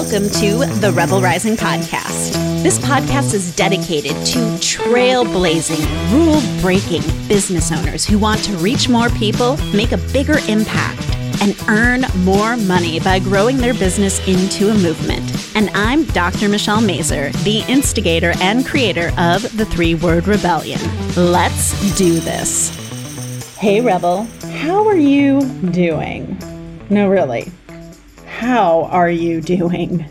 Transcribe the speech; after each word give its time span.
Welcome 0.00 0.30
to 0.30 0.64
the 0.80 0.92
Rebel 0.94 1.20
Rising 1.20 1.56
Podcast. 1.56 2.32
This 2.62 2.78
podcast 2.78 3.34
is 3.34 3.54
dedicated 3.54 4.12
to 4.28 4.38
trailblazing, 4.56 6.10
rule 6.10 6.40
breaking 6.62 7.02
business 7.28 7.70
owners 7.70 8.06
who 8.06 8.18
want 8.18 8.42
to 8.44 8.56
reach 8.56 8.88
more 8.88 9.10
people, 9.10 9.58
make 9.74 9.92
a 9.92 9.98
bigger 9.98 10.38
impact, 10.48 11.06
and 11.42 11.54
earn 11.68 12.06
more 12.24 12.56
money 12.56 12.98
by 12.98 13.18
growing 13.18 13.58
their 13.58 13.74
business 13.74 14.26
into 14.26 14.70
a 14.70 14.74
movement. 14.74 15.54
And 15.54 15.68
I'm 15.74 16.04
Dr. 16.04 16.48
Michelle 16.48 16.80
Mazur, 16.80 17.28
the 17.44 17.62
instigator 17.68 18.32
and 18.40 18.66
creator 18.66 19.12
of 19.18 19.42
the 19.58 19.66
Three 19.66 19.96
Word 19.96 20.26
Rebellion. 20.26 20.80
Let's 21.14 21.94
do 21.98 22.20
this. 22.20 22.70
Hey, 23.58 23.82
Rebel, 23.82 24.26
how 24.62 24.88
are 24.88 24.96
you 24.96 25.42
doing? 25.72 26.38
No, 26.88 27.06
really 27.10 27.52
how 28.40 28.84
are 28.84 29.10
you 29.10 29.38
doing? 29.42 30.02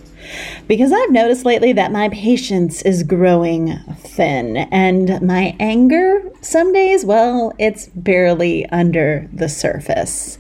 Because 0.68 0.94
I've 0.94 1.10
noticed 1.10 1.46
lately 1.46 1.74
that 1.74 1.92
my 1.92 2.10
patience 2.10 2.84
is 2.84 3.02
growing 3.02 3.76
thin, 4.02 4.56
and 4.56 5.20
my 5.24 5.56
anger, 5.60 6.22
some 6.42 6.72
days, 6.72 7.04
well, 7.04 7.54
it's 7.58 7.88
barely 7.96 8.68
under 8.68 9.28
the 9.34 9.50
surface. 9.50 10.38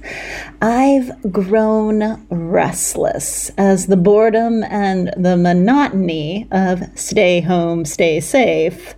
I've 0.61 1.09
grown 1.31 2.23
restless 2.29 3.49
as 3.57 3.87
the 3.87 3.97
boredom 3.97 4.63
and 4.65 5.11
the 5.17 5.35
monotony 5.35 6.47
of 6.51 6.83
stay 6.93 7.41
home, 7.41 7.85
stay 7.85 8.19
safe 8.19 8.93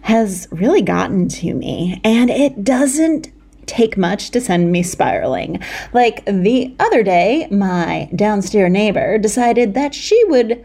has 0.00 0.48
really 0.50 0.82
gotten 0.82 1.28
to 1.28 1.52
me, 1.52 2.00
and 2.02 2.30
it 2.30 2.64
doesn't 2.64 3.30
take 3.66 3.96
much 3.96 4.30
to 4.30 4.40
send 4.40 4.72
me 4.72 4.82
spiraling. 4.82 5.62
Like 5.92 6.24
the 6.26 6.74
other 6.78 7.02
day, 7.02 7.48
my 7.50 8.08
downstairs 8.14 8.72
neighbor 8.72 9.18
decided 9.18 9.74
that 9.74 9.94
she 9.94 10.22
would 10.24 10.64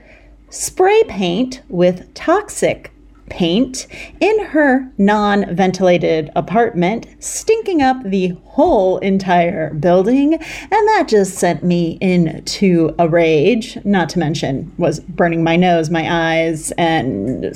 spray 0.50 1.03
paint 1.03 1.62
with 1.70 2.14
toxic 2.14 2.92
paint 3.30 3.88
in 4.20 4.45
her 4.45 4.92
non 4.98 5.53
ventilated 5.56 6.31
apartment, 6.36 7.08
stinking 7.20 7.81
up 7.81 8.02
the 8.03 8.30
whole 8.45 8.98
entire 9.00 9.73
building. 9.73 10.34
And 10.36 10.88
that 10.88 11.06
just 11.08 11.36
sent 11.36 11.64
me 11.64 11.98
into 12.02 12.95
a 12.98 13.08
rage, 13.08 13.78
not 13.86 14.09
to 14.09 14.20
mention 14.20 14.73
was 14.78 15.00
burning 15.02 15.44
my 15.44 15.56
nose, 15.56 15.90
my 15.90 16.08
eyes, 16.09 16.72
and 16.78 17.56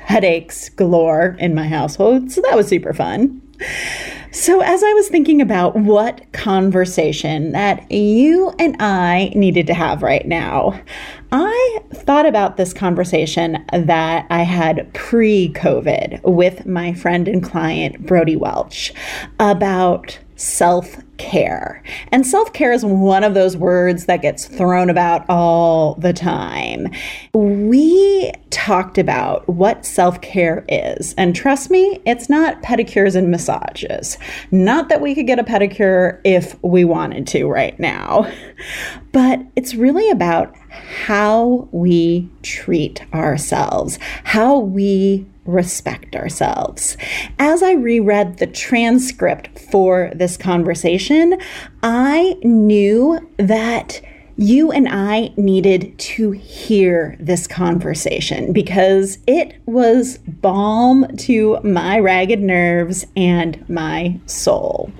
headaches 0.00 0.68
galore 0.70 1.36
in 1.38 1.54
my 1.54 1.66
household. 1.66 2.30
So 2.30 2.40
that 2.42 2.56
was 2.56 2.68
super 2.68 2.92
fun. 2.92 3.42
So, 4.38 4.60
as 4.60 4.84
I 4.84 4.92
was 4.92 5.08
thinking 5.08 5.40
about 5.40 5.76
what 5.76 6.30
conversation 6.32 7.52
that 7.52 7.90
you 7.90 8.52
and 8.58 8.76
I 8.80 9.32
needed 9.34 9.66
to 9.68 9.74
have 9.74 10.02
right 10.02 10.26
now, 10.28 10.78
I 11.32 11.80
thought 11.94 12.26
about 12.26 12.58
this 12.58 12.74
conversation 12.74 13.64
that 13.72 14.26
I 14.28 14.42
had 14.42 14.92
pre 14.92 15.54
COVID 15.54 16.22
with 16.22 16.66
my 16.66 16.92
friend 16.92 17.26
and 17.28 17.42
client, 17.42 18.04
Brodie 18.04 18.36
Welch, 18.36 18.92
about 19.40 20.18
self 20.36 20.96
care. 21.18 21.82
And 22.12 22.26
self 22.26 22.52
care 22.52 22.72
is 22.72 22.84
one 22.84 23.24
of 23.24 23.34
those 23.34 23.56
words 23.56 24.06
that 24.06 24.22
gets 24.22 24.46
thrown 24.46 24.90
about 24.90 25.24
all 25.28 25.94
the 25.94 26.12
time. 26.12 26.88
We 27.34 28.32
talked 28.50 28.98
about 28.98 29.48
what 29.48 29.84
self 29.84 30.20
care 30.20 30.64
is. 30.68 31.14
And 31.18 31.34
trust 31.34 31.70
me, 31.70 32.00
it's 32.04 32.28
not 32.28 32.62
pedicures 32.62 33.14
and 33.14 33.30
massages. 33.30 34.18
Not 34.50 34.88
that 34.88 35.00
we 35.00 35.14
could 35.14 35.26
get 35.26 35.38
a 35.38 35.44
pedicure 35.44 36.20
if 36.24 36.56
we 36.62 36.84
wanted 36.84 37.26
to 37.28 37.46
right 37.46 37.78
now, 37.78 38.30
but 39.12 39.40
it's 39.56 39.74
really 39.74 40.10
about 40.10 40.54
how 41.04 41.68
we 41.72 42.30
treat 42.42 43.02
ourselves, 43.14 43.98
how 44.24 44.58
we 44.58 45.26
respect 45.46 46.16
ourselves. 46.16 46.96
As 47.38 47.62
I 47.62 47.72
reread 47.72 48.38
the 48.38 48.46
transcript 48.46 49.58
for 49.58 50.10
this 50.14 50.36
conversation, 50.36 51.38
I 51.82 52.36
knew 52.42 53.18
that 53.38 54.00
you 54.36 54.70
and 54.70 54.86
I 54.88 55.32
needed 55.36 55.98
to 55.98 56.32
hear 56.32 57.16
this 57.18 57.46
conversation 57.46 58.52
because 58.52 59.18
it 59.26 59.54
was 59.64 60.18
balm 60.18 61.06
to 61.18 61.58
my 61.62 61.98
ragged 61.98 62.42
nerves 62.42 63.06
and 63.16 63.66
my 63.68 64.20
soul. 64.26 64.92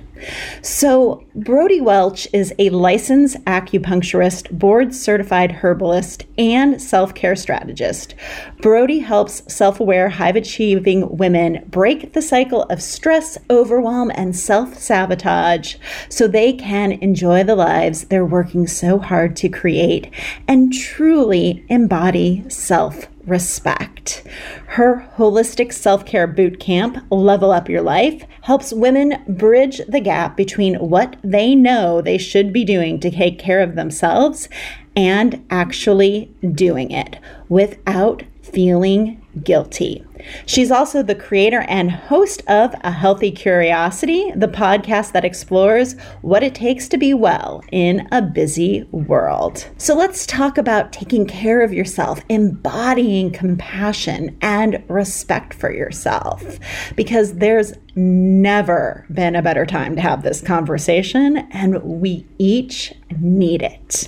So, 0.61 1.25
Brodie 1.35 1.81
Welch 1.81 2.27
is 2.33 2.53
a 2.57 2.69
licensed 2.69 3.37
acupuncturist, 3.45 4.51
board 4.51 4.93
certified 4.93 5.51
herbalist, 5.51 6.25
and 6.37 6.81
self 6.81 7.13
care 7.13 7.35
strategist. 7.35 8.15
Brodie 8.61 8.99
helps 8.99 9.41
self 9.53 9.79
aware, 9.79 10.09
high 10.09 10.27
achieving 10.37 11.17
women 11.17 11.63
break 11.67 12.13
the 12.13 12.21
cycle 12.21 12.63
of 12.63 12.81
stress, 12.81 13.37
overwhelm, 13.49 14.11
and 14.13 14.35
self 14.35 14.77
sabotage 14.77 15.75
so 16.09 16.27
they 16.27 16.53
can 16.53 16.91
enjoy 16.91 17.43
the 17.43 17.55
lives 17.55 18.05
they're 18.05 18.25
working 18.25 18.67
so 18.67 18.99
hard 18.99 19.35
to 19.37 19.49
create 19.49 20.11
and 20.47 20.73
truly 20.73 21.65
embody 21.69 22.43
self 22.49 23.07
respect. 23.27 24.23
Her 24.67 25.07
holistic 25.17 25.73
self 25.73 26.05
care 26.05 26.25
boot 26.25 26.59
camp, 26.59 27.05
Level 27.11 27.51
Up 27.51 27.69
Your 27.69 27.81
Life, 27.81 28.23
helps 28.41 28.73
women 28.73 29.23
bridge 29.27 29.81
the 29.87 29.99
gap 29.99 30.35
between 30.35 30.75
what 30.75 31.17
they 31.23 31.53
know 31.53 32.01
they 32.01 32.17
should 32.17 32.51
be 32.51 32.63
doing 32.63 32.99
to 33.01 33.11
take 33.11 33.37
care 33.37 33.61
of 33.61 33.75
themselves 33.75 34.49
and 34.95 35.45
actually 35.51 36.33
doing 36.53 36.89
it 36.89 37.17
without 37.49 38.23
feeling 38.41 39.21
guilty. 39.43 40.03
She's 40.45 40.71
also 40.71 41.03
the 41.03 41.15
creator 41.15 41.61
and 41.61 41.91
host 41.91 42.41
of 42.47 42.73
A 42.81 42.91
Healthy 42.91 43.31
Curiosity, 43.31 44.31
the 44.35 44.47
podcast 44.47 45.11
that 45.11 45.23
explores 45.23 45.93
what 46.21 46.43
it 46.43 46.55
takes 46.55 46.87
to 46.89 46.97
be 46.97 47.13
well 47.13 47.63
in 47.71 48.07
a 48.11 48.21
busy 48.21 48.83
world. 48.91 49.69
So 49.77 49.95
let's 49.95 50.25
talk 50.25 50.57
about 50.57 50.91
taking 50.91 51.27
care 51.27 51.61
of 51.61 51.71
yourself, 51.71 52.21
embodying 52.29 53.31
compassion 53.31 54.37
and 54.41 54.83
respect 54.87 55.53
for 55.53 55.71
yourself, 55.71 56.59
because 56.95 57.35
there's 57.35 57.73
never 57.97 59.05
been 59.11 59.35
a 59.35 59.41
better 59.41 59.65
time 59.65 59.95
to 59.95 60.01
have 60.01 60.23
this 60.23 60.39
conversation, 60.39 61.37
and 61.51 61.81
we 61.83 62.25
each 62.37 62.93
need 63.19 63.61
it. 63.61 64.07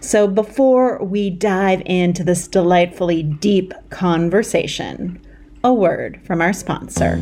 So 0.00 0.26
before 0.26 1.04
we 1.04 1.30
dive 1.30 1.82
into 1.86 2.24
this 2.24 2.48
delightfully 2.48 3.22
deep 3.22 3.74
conversation, 3.90 5.20
a 5.62 5.72
word 5.72 6.20
from 6.24 6.40
our 6.40 6.52
sponsor. 6.52 7.18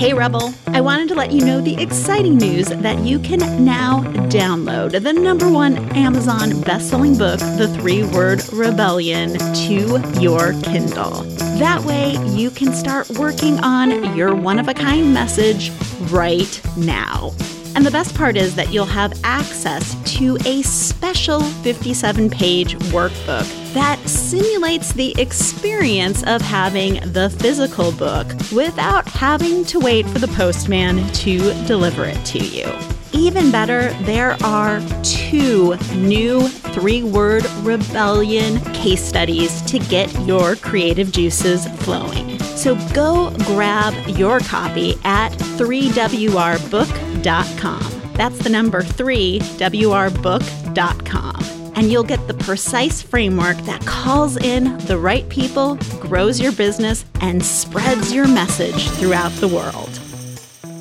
Hey 0.00 0.14
Rebel, 0.14 0.54
I 0.68 0.80
wanted 0.80 1.08
to 1.08 1.14
let 1.14 1.30
you 1.30 1.44
know 1.44 1.60
the 1.60 1.78
exciting 1.78 2.38
news 2.38 2.68
that 2.68 3.00
you 3.00 3.18
can 3.18 3.66
now 3.66 4.00
download 4.30 4.92
the 5.02 5.12
number 5.12 5.50
one 5.50 5.76
Amazon 5.94 6.58
best-selling 6.62 7.18
book, 7.18 7.38
The 7.38 7.68
Three-Word 7.78 8.50
Rebellion, 8.50 9.34
to 9.34 10.18
your 10.18 10.54
Kindle. 10.62 11.24
That 11.58 11.82
way, 11.84 12.16
you 12.34 12.50
can 12.50 12.72
start 12.72 13.10
working 13.10 13.60
on 13.60 14.16
your 14.16 14.34
one-of-a-kind 14.34 15.12
message 15.12 15.70
right 16.10 16.62
now. 16.78 17.32
And 17.76 17.86
the 17.86 17.90
best 17.90 18.14
part 18.14 18.36
is 18.36 18.54
that 18.56 18.72
you'll 18.72 18.84
have 18.86 19.18
access 19.22 19.94
to 20.16 20.36
a 20.44 20.62
special 20.62 21.40
57 21.40 22.28
page 22.28 22.76
workbook 22.90 23.46
that 23.74 23.98
simulates 24.08 24.92
the 24.92 25.18
experience 25.20 26.24
of 26.24 26.42
having 26.42 26.94
the 27.12 27.30
physical 27.30 27.92
book 27.92 28.26
without 28.52 29.06
having 29.08 29.64
to 29.66 29.78
wait 29.78 30.06
for 30.06 30.18
the 30.18 30.28
postman 30.28 31.06
to 31.12 31.38
deliver 31.66 32.04
it 32.04 32.22
to 32.26 32.38
you. 32.38 32.66
Even 33.12 33.50
better, 33.50 33.92
there 34.04 34.36
are 34.42 34.80
two 35.02 35.76
new 35.94 36.48
three 36.48 37.02
word 37.02 37.44
rebellion 37.60 38.60
case 38.72 39.02
studies 39.02 39.62
to 39.62 39.78
get 39.78 40.12
your 40.26 40.56
creative 40.56 41.12
juices 41.12 41.68
flowing. 41.82 42.39
So 42.60 42.76
go 42.92 43.32
grab 43.46 43.94
your 44.06 44.38
copy 44.40 44.98
at 45.02 45.32
3wrbook.com. 45.32 48.12
That's 48.12 48.38
the 48.40 48.50
number 48.50 48.82
3wrbook.com. 48.82 51.72
And 51.74 51.90
you'll 51.90 52.04
get 52.04 52.28
the 52.28 52.34
precise 52.34 53.00
framework 53.00 53.56
that 53.62 53.86
calls 53.86 54.36
in 54.36 54.76
the 54.80 54.98
right 54.98 55.26
people, 55.30 55.76
grows 56.00 56.38
your 56.38 56.52
business, 56.52 57.06
and 57.22 57.42
spreads 57.42 58.12
your 58.12 58.28
message 58.28 58.90
throughout 58.90 59.32
the 59.36 59.48
world. 59.48 59.98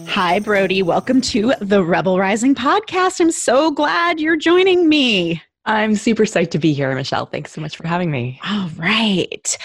Hi, 0.10 0.40
Brodie. 0.40 0.84
Welcome 0.84 1.22
to 1.22 1.54
the 1.62 1.82
Rebel 1.82 2.20
Rising 2.20 2.56
podcast. 2.56 3.22
I'm 3.22 3.32
so 3.32 3.72
glad 3.72 4.20
you're 4.20 4.36
joining 4.36 4.90
me. 4.90 5.42
I'm 5.70 5.94
super 5.94 6.24
psyched 6.24 6.50
to 6.52 6.58
be 6.58 6.74
here, 6.74 6.96
Michelle. 6.96 7.28
Thanks 7.28 7.52
so 7.52 7.62
much 7.62 7.78
for 7.78 7.86
having 7.86 8.10
me. 8.10 8.40
All 8.44 8.70
right. 8.76 9.56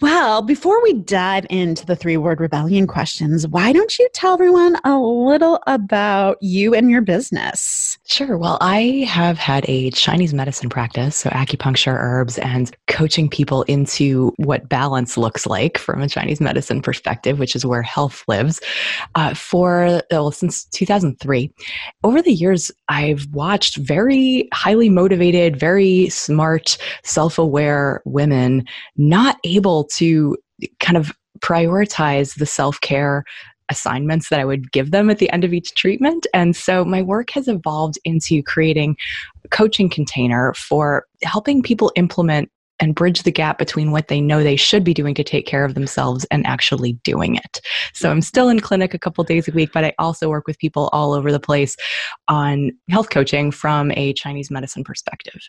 Well, 0.00 0.42
before 0.42 0.82
we 0.82 0.94
dive 0.94 1.46
into 1.50 1.86
the 1.86 1.94
three 1.94 2.16
word 2.16 2.40
rebellion 2.40 2.88
questions, 2.88 3.46
why 3.46 3.72
don't 3.72 3.96
you 3.96 4.08
tell 4.12 4.32
everyone 4.32 4.76
a 4.82 4.98
little 4.98 5.60
about 5.68 6.38
you 6.42 6.74
and 6.74 6.90
your 6.90 7.00
business? 7.00 7.96
Sure. 8.08 8.36
Well, 8.36 8.58
I 8.60 9.06
have 9.06 9.38
had 9.38 9.64
a 9.68 9.92
Chinese 9.92 10.34
medicine 10.34 10.68
practice, 10.68 11.16
so 11.16 11.30
acupuncture, 11.30 11.94
herbs, 11.96 12.38
and 12.38 12.76
coaching 12.88 13.28
people 13.28 13.62
into 13.62 14.32
what 14.38 14.68
balance 14.68 15.16
looks 15.16 15.46
like 15.46 15.78
from 15.78 16.02
a 16.02 16.08
Chinese 16.08 16.40
medicine 16.40 16.82
perspective, 16.82 17.38
which 17.38 17.54
is 17.54 17.64
where 17.64 17.82
health 17.82 18.24
lives, 18.26 18.60
uh, 19.14 19.32
for 19.32 20.02
well, 20.10 20.32
since 20.32 20.64
2003. 20.64 21.54
Over 22.02 22.20
the 22.20 22.32
years, 22.32 22.72
I've 22.92 23.26
watched 23.32 23.76
very 23.76 24.48
highly 24.52 24.90
motivated 24.90 25.58
very 25.58 26.10
smart, 26.10 26.76
self 27.04 27.38
aware 27.38 28.02
women 28.04 28.66
not 28.98 29.38
able 29.44 29.84
to 29.84 30.36
kind 30.78 30.98
of 30.98 31.10
prioritize 31.40 32.36
the 32.36 32.44
self 32.44 32.78
care 32.82 33.24
assignments 33.70 34.28
that 34.28 34.40
I 34.40 34.44
would 34.44 34.70
give 34.72 34.90
them 34.90 35.08
at 35.08 35.18
the 35.18 35.30
end 35.30 35.42
of 35.42 35.54
each 35.54 35.74
treatment. 35.74 36.26
And 36.34 36.54
so 36.54 36.84
my 36.84 37.00
work 37.00 37.30
has 37.30 37.48
evolved 37.48 37.98
into 38.04 38.42
creating 38.42 38.96
a 39.42 39.48
coaching 39.48 39.88
container 39.88 40.52
for 40.52 41.06
helping 41.22 41.62
people 41.62 41.90
implement 41.96 42.50
and 42.82 42.96
bridge 42.96 43.22
the 43.22 43.30
gap 43.30 43.58
between 43.58 43.92
what 43.92 44.08
they 44.08 44.20
know 44.20 44.42
they 44.42 44.56
should 44.56 44.82
be 44.82 44.92
doing 44.92 45.14
to 45.14 45.22
take 45.22 45.46
care 45.46 45.64
of 45.64 45.74
themselves 45.74 46.24
and 46.32 46.44
actually 46.44 46.94
doing 47.04 47.36
it. 47.36 47.60
So 47.94 48.10
I'm 48.10 48.20
still 48.20 48.48
in 48.48 48.58
clinic 48.58 48.92
a 48.92 48.98
couple 48.98 49.22
days 49.22 49.46
a 49.46 49.52
week, 49.52 49.70
but 49.72 49.84
I 49.84 49.94
also 50.00 50.28
work 50.28 50.48
with 50.48 50.58
people 50.58 50.90
all 50.92 51.12
over 51.12 51.30
the 51.30 51.38
place 51.38 51.76
on 52.26 52.72
health 52.90 53.10
coaching 53.10 53.52
from 53.52 53.92
a 53.92 54.12
Chinese 54.14 54.50
medicine 54.50 54.82
perspective. 54.82 55.40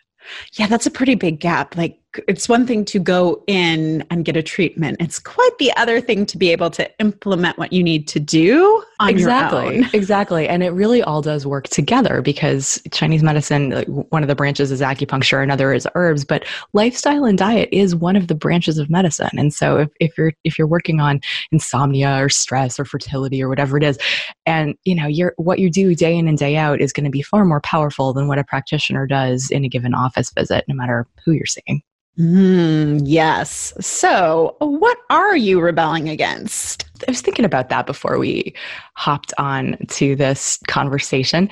Yeah, 0.53 0.67
that's 0.67 0.85
a 0.85 0.91
pretty 0.91 1.15
big 1.15 1.39
gap. 1.39 1.75
Like 1.75 1.99
it's 2.27 2.47
one 2.47 2.65
thing 2.65 2.85
to 2.85 2.99
go 2.99 3.43
in 3.47 4.05
and 4.09 4.25
get 4.25 4.37
a 4.37 4.43
treatment. 4.43 4.97
It's 4.99 5.19
quite 5.19 5.57
the 5.59 5.71
other 5.77 6.01
thing 6.01 6.25
to 6.27 6.37
be 6.37 6.51
able 6.51 6.69
to 6.71 6.89
implement 6.99 7.57
what 7.57 7.73
you 7.73 7.83
need 7.83 8.07
to 8.09 8.19
do 8.19 8.83
on 8.99 9.09
exactly, 9.09 9.83
Exactly. 9.93 10.47
And 10.47 10.63
it 10.63 10.69
really 10.69 11.01
all 11.01 11.21
does 11.21 11.45
work 11.45 11.67
together 11.67 12.21
because 12.21 12.81
Chinese 12.91 13.23
medicine, 13.23 13.69
like 13.71 13.87
one 13.87 14.23
of 14.23 14.27
the 14.27 14.35
branches 14.35 14.71
is 14.71 14.81
acupuncture, 14.81 15.41
another 15.41 15.73
is 15.73 15.87
herbs, 15.95 16.25
but 16.25 16.45
lifestyle 16.73 17.25
and 17.25 17.37
diet 17.37 17.69
is 17.71 17.95
one 17.95 18.15
of 18.15 18.27
the 18.27 18.35
branches 18.35 18.77
of 18.77 18.89
medicine. 18.89 19.29
And 19.37 19.53
so 19.53 19.77
if, 19.77 19.89
if 19.99 20.17
you're 20.17 20.33
if 20.43 20.57
you're 20.57 20.67
working 20.67 20.99
on 20.99 21.21
insomnia 21.51 22.23
or 22.23 22.29
stress 22.29 22.79
or 22.79 22.85
fertility 22.85 23.41
or 23.41 23.49
whatever 23.49 23.77
it 23.77 23.83
is, 23.83 23.97
and 24.45 24.75
you 24.83 24.95
know, 24.95 25.07
you're 25.07 25.33
what 25.37 25.59
you 25.59 25.69
do 25.69 25.95
day 25.95 26.15
in 26.15 26.27
and 26.27 26.37
day 26.37 26.55
out 26.57 26.81
is 26.81 26.93
going 26.93 27.05
to 27.05 27.09
be 27.09 27.21
far 27.21 27.45
more 27.45 27.61
powerful 27.61 28.13
than 28.13 28.27
what 28.27 28.39
a 28.39 28.43
practitioner 28.43 29.07
does 29.07 29.49
in 29.49 29.63
a 29.63 29.69
given 29.69 29.93
office 29.93 30.31
visit, 30.31 30.65
no 30.67 30.75
matter 30.75 31.07
who 31.25 31.31
you're 31.31 31.45
seeing. 31.45 31.81
Mm, 32.19 33.01
yes. 33.05 33.73
So, 33.79 34.55
what 34.59 34.97
are 35.09 35.35
you 35.35 35.59
rebelling 35.59 36.09
against? 36.09 36.85
I 37.07 37.11
was 37.11 37.21
thinking 37.21 37.45
about 37.45 37.69
that 37.69 37.87
before 37.87 38.19
we 38.19 38.53
hopped 38.95 39.33
on 39.39 39.77
to 39.89 40.15
this 40.15 40.59
conversation. 40.67 41.49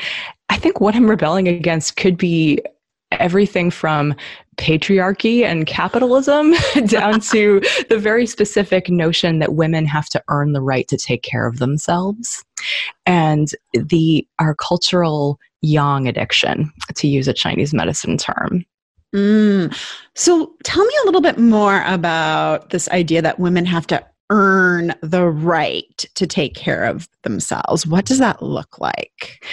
I 0.50 0.58
think 0.58 0.80
what 0.80 0.96
I'm 0.96 1.10
rebelling 1.10 1.48
against 1.48 1.96
could 1.96 2.16
be 2.16 2.60
everything 3.12 3.72
from 3.72 4.14
patriarchy 4.58 5.44
and 5.44 5.66
capitalism 5.66 6.54
down 6.86 7.20
to 7.20 7.60
the 7.90 7.98
very 7.98 8.28
specific 8.28 8.90
notion 8.90 9.40
that 9.40 9.56
women 9.56 9.86
have 9.86 10.08
to 10.10 10.24
earn 10.28 10.54
the 10.54 10.62
right 10.62 10.88
to 10.88 10.98
take 10.98 11.24
care 11.24 11.48
of 11.48 11.58
themselves 11.58 12.44
and 13.06 13.56
the 13.74 14.26
our 14.40 14.54
cultural 14.54 15.40
yang 15.62 16.08
addiction 16.08 16.72
to 16.96 17.08
use 17.08 17.28
a 17.28 17.34
chinese 17.34 17.74
medicine 17.74 18.18
term 18.18 18.66
Mm. 19.14 19.76
So 20.16 20.56
tell 20.64 20.86
me 20.86 20.94
a 21.02 21.06
little 21.06 21.22
bit 21.22 21.38
more 21.38 21.84
about 21.86 22.70
this 22.70 22.90
idea 22.90 23.22
that 23.22 23.40
women 23.40 23.66
have 23.66 23.88
to 23.88 24.06
earn 24.32 24.96
the 25.02 25.26
right 25.26 26.06
to 26.16 26.26
take 26.26 26.56
care 26.56 26.86
of 26.86 27.08
themselves. 27.24 27.86
What 27.86 28.06
does 28.06 28.20
that 28.20 28.42
look 28.42 28.80
like? 28.80 29.46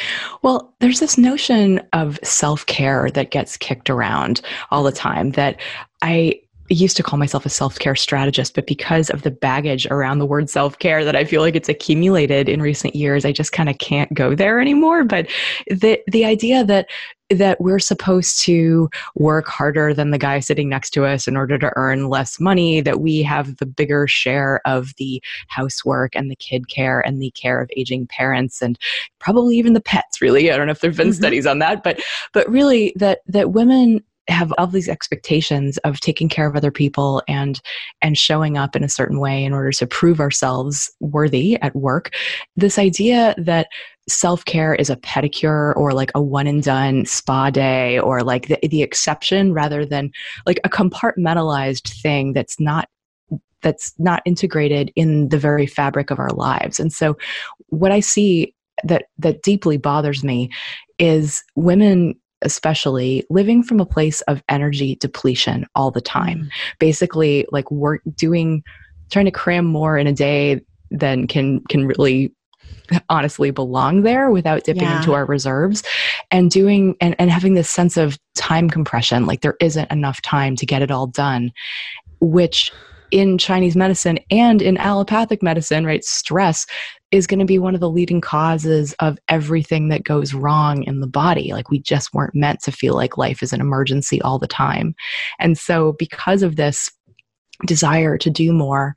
Well, 0.43 0.73
there's 0.79 1.01
this 1.01 1.19
notion 1.19 1.81
of 1.93 2.19
self 2.23 2.65
care 2.67 3.11
that 3.11 3.33
gets 3.33 3.57
kicked 3.57 3.91
around 3.91 4.41
all 4.71 4.85
the 4.85 4.93
time 4.93 5.33
that 5.33 5.61
I 6.03 6.41
used 6.69 6.97
to 6.97 7.03
call 7.03 7.19
myself 7.19 7.47
a 7.47 7.51
self-care 7.51 7.97
strategist 7.97 8.55
but 8.55 8.67
because 8.67 9.11
of 9.11 9.23
the 9.23 9.31
baggage 9.31 9.87
around 9.87 10.19
the 10.19 10.27
word 10.27 10.49
self-care 10.51 11.05
that 11.05 11.17
i 11.17 11.25
feel 11.25 11.41
like 11.41 11.57
it's 11.57 11.69
accumulated 11.69 12.49
in 12.49 12.61
recent 12.61 12.95
years 12.95 13.25
i 13.25 13.33
just 13.33 13.53
kind 13.53 13.69
of 13.69 13.79
can't 13.79 14.13
go 14.15 14.35
there 14.35 14.61
anymore 14.61 15.05
but 15.05 15.27
the 15.69 16.01
the 16.09 16.25
idea 16.25 16.65
that 16.65 16.87
that 17.31 17.61
we're 17.61 17.79
supposed 17.79 18.39
to 18.41 18.89
work 19.15 19.47
harder 19.47 19.93
than 19.93 20.11
the 20.11 20.19
guy 20.19 20.41
sitting 20.41 20.69
next 20.69 20.91
to 20.91 21.05
us 21.05 21.29
in 21.29 21.37
order 21.37 21.59
to 21.59 21.71
earn 21.77 22.09
less 22.09 22.41
money, 22.41 22.81
that 22.81 23.01
we 23.01 23.23
have 23.23 23.57
the 23.59 23.67
bigger 23.67 24.07
share 24.07 24.61
of 24.65 24.95
the 24.97 25.23
housework 25.49 26.17
and 26.17 26.31
the 26.31 26.37
kid 26.37 26.69
care 26.69 27.01
and 27.01 27.21
the 27.21 27.31
care 27.33 27.61
of 27.61 27.71
aging 27.77 28.07
parents 28.07 28.63
and 28.63 28.79
probably 29.19 29.57
even 29.57 29.75
the 29.75 29.81
pets 29.81 30.23
really. 30.23 30.51
I 30.51 30.57
don't 30.57 30.67
know 30.67 30.73
if 30.73 30.81
there've 30.81 30.97
been 30.97 31.09
mm-hmm. 31.09 31.15
studies 31.15 31.47
on 31.47 31.59
that, 31.59 31.83
but 31.83 32.01
but 32.33 32.49
really 32.49 32.95
that 32.97 33.21
that 33.27 33.51
women 33.51 34.03
have 34.29 34.53
all 34.59 34.67
these 34.67 34.89
expectations 34.89 35.79
of 35.79 36.01
taking 36.01 36.29
care 36.29 36.47
of 36.47 36.57
other 36.57 36.71
people 36.71 37.23
and 37.29 37.61
and 38.03 38.19
showing 38.19 38.57
up 38.57 38.77
in 38.77 38.85
a 38.85 38.89
certain 38.89 39.19
way 39.19 39.45
in 39.45 39.53
order 39.53 39.73
to 39.73 39.87
prove 39.87 40.21
ourselves 40.21 40.93
worthy 41.01 41.61
at 41.63 41.75
work. 41.75 42.15
This 42.57 42.79
idea 42.79 43.35
that 43.39 43.69
self-care 44.09 44.75
is 44.75 44.89
a 44.89 44.97
pedicure 44.97 45.77
or 45.77 45.93
like 45.93 46.11
a 46.15 46.23
one 46.23 46.47
and 46.47 46.63
done 46.63 47.05
spa 47.05 47.51
day 47.51 47.99
or 47.99 48.23
like 48.23 48.49
the, 48.49 48.59
the 48.69 48.83
exception 48.83 49.53
rather 49.53 49.85
than 49.85 50.11
like 50.47 50.61
a 50.65 50.69
compartmentalized 50.69 52.01
thing 52.01 52.33
that's 52.33 52.59
not 52.59 52.89
that's 53.61 53.93
not 53.99 54.23
integrated 54.25 54.93
in 54.95 55.29
the 55.31 55.39
very 55.39 55.67
fabric 55.67 56.11
of 56.11 56.19
our 56.19 56.31
lives. 56.31 56.79
And 56.79 56.93
so 56.93 57.17
what 57.69 57.93
i 57.93 58.01
see 58.01 58.55
that 58.85 59.07
that 59.19 59.43
deeply 59.43 59.77
bothers 59.77 60.23
me 60.23 60.51
is 60.99 61.43
women 61.55 62.15
especially 62.43 63.25
living 63.31 63.63
from 63.63 63.81
a 63.81 63.87
place 63.87 64.21
of 64.23 64.43
energy 64.49 64.97
depletion 64.97 65.67
all 65.75 65.91
the 65.91 66.01
time. 66.01 66.45
Mm. 66.45 66.51
Basically, 66.79 67.47
like 67.51 67.71
work 67.71 68.03
doing 68.15 68.63
trying 69.11 69.25
to 69.25 69.31
cram 69.31 69.65
more 69.65 69.97
in 69.97 70.07
a 70.07 70.13
day 70.13 70.61
than 70.91 71.27
can 71.27 71.61
can 71.69 71.87
really 71.87 72.33
honestly 73.09 73.51
belong 73.51 74.03
there 74.03 74.31
without 74.31 74.65
dipping 74.65 74.83
yeah. 74.83 74.99
into 74.99 75.13
our 75.13 75.27
reserves 75.27 75.83
and 76.31 76.51
doing 76.51 76.97
and, 77.01 77.15
and 77.19 77.31
having 77.31 77.55
this 77.55 77.69
sense 77.69 77.97
of 77.97 78.19
time 78.35 78.71
compression 78.71 79.27
like 79.27 79.41
there 79.41 79.57
isn't 79.61 79.91
enough 79.91 80.23
time 80.23 80.57
to 80.57 80.67
get 80.67 80.83
it 80.83 80.91
all 80.91 81.07
done 81.07 81.53
which 82.21 82.73
in 83.11 83.39
Chinese 83.39 83.77
medicine 83.77 84.19
and 84.31 84.63
in 84.63 84.77
allopathic 84.77 85.43
medicine, 85.43 85.85
right, 85.85 86.05
stress 86.05 86.67
is 87.11 87.27
going 87.27 87.39
to 87.39 87.47
be 87.47 87.59
one 87.59 87.75
of 87.75 87.81
the 87.81 87.89
leading 87.91 88.21
causes 88.21 88.95
of 89.01 89.19
everything 89.29 89.89
that 89.89 90.05
goes 90.05 90.35
wrong 90.35 90.83
in 90.83 91.01
the 91.01 91.07
body. 91.07 91.53
Like 91.53 91.71
we 91.71 91.81
just 91.81 92.13
weren't 92.13 92.35
meant 92.35 92.61
to 92.63 92.73
feel 92.73 92.95
like 92.95 93.17
life 93.17 93.43
is 93.43 93.53
an 93.53 93.61
emergency 93.61 94.21
all 94.23 94.39
the 94.39 94.47
time. 94.47 94.95
And 95.39 95.57
so, 95.57 95.95
because 95.99 96.43
of 96.43 96.57
this 96.57 96.91
desire 97.67 98.17
to 98.17 98.31
do 98.31 98.53
more 98.53 98.95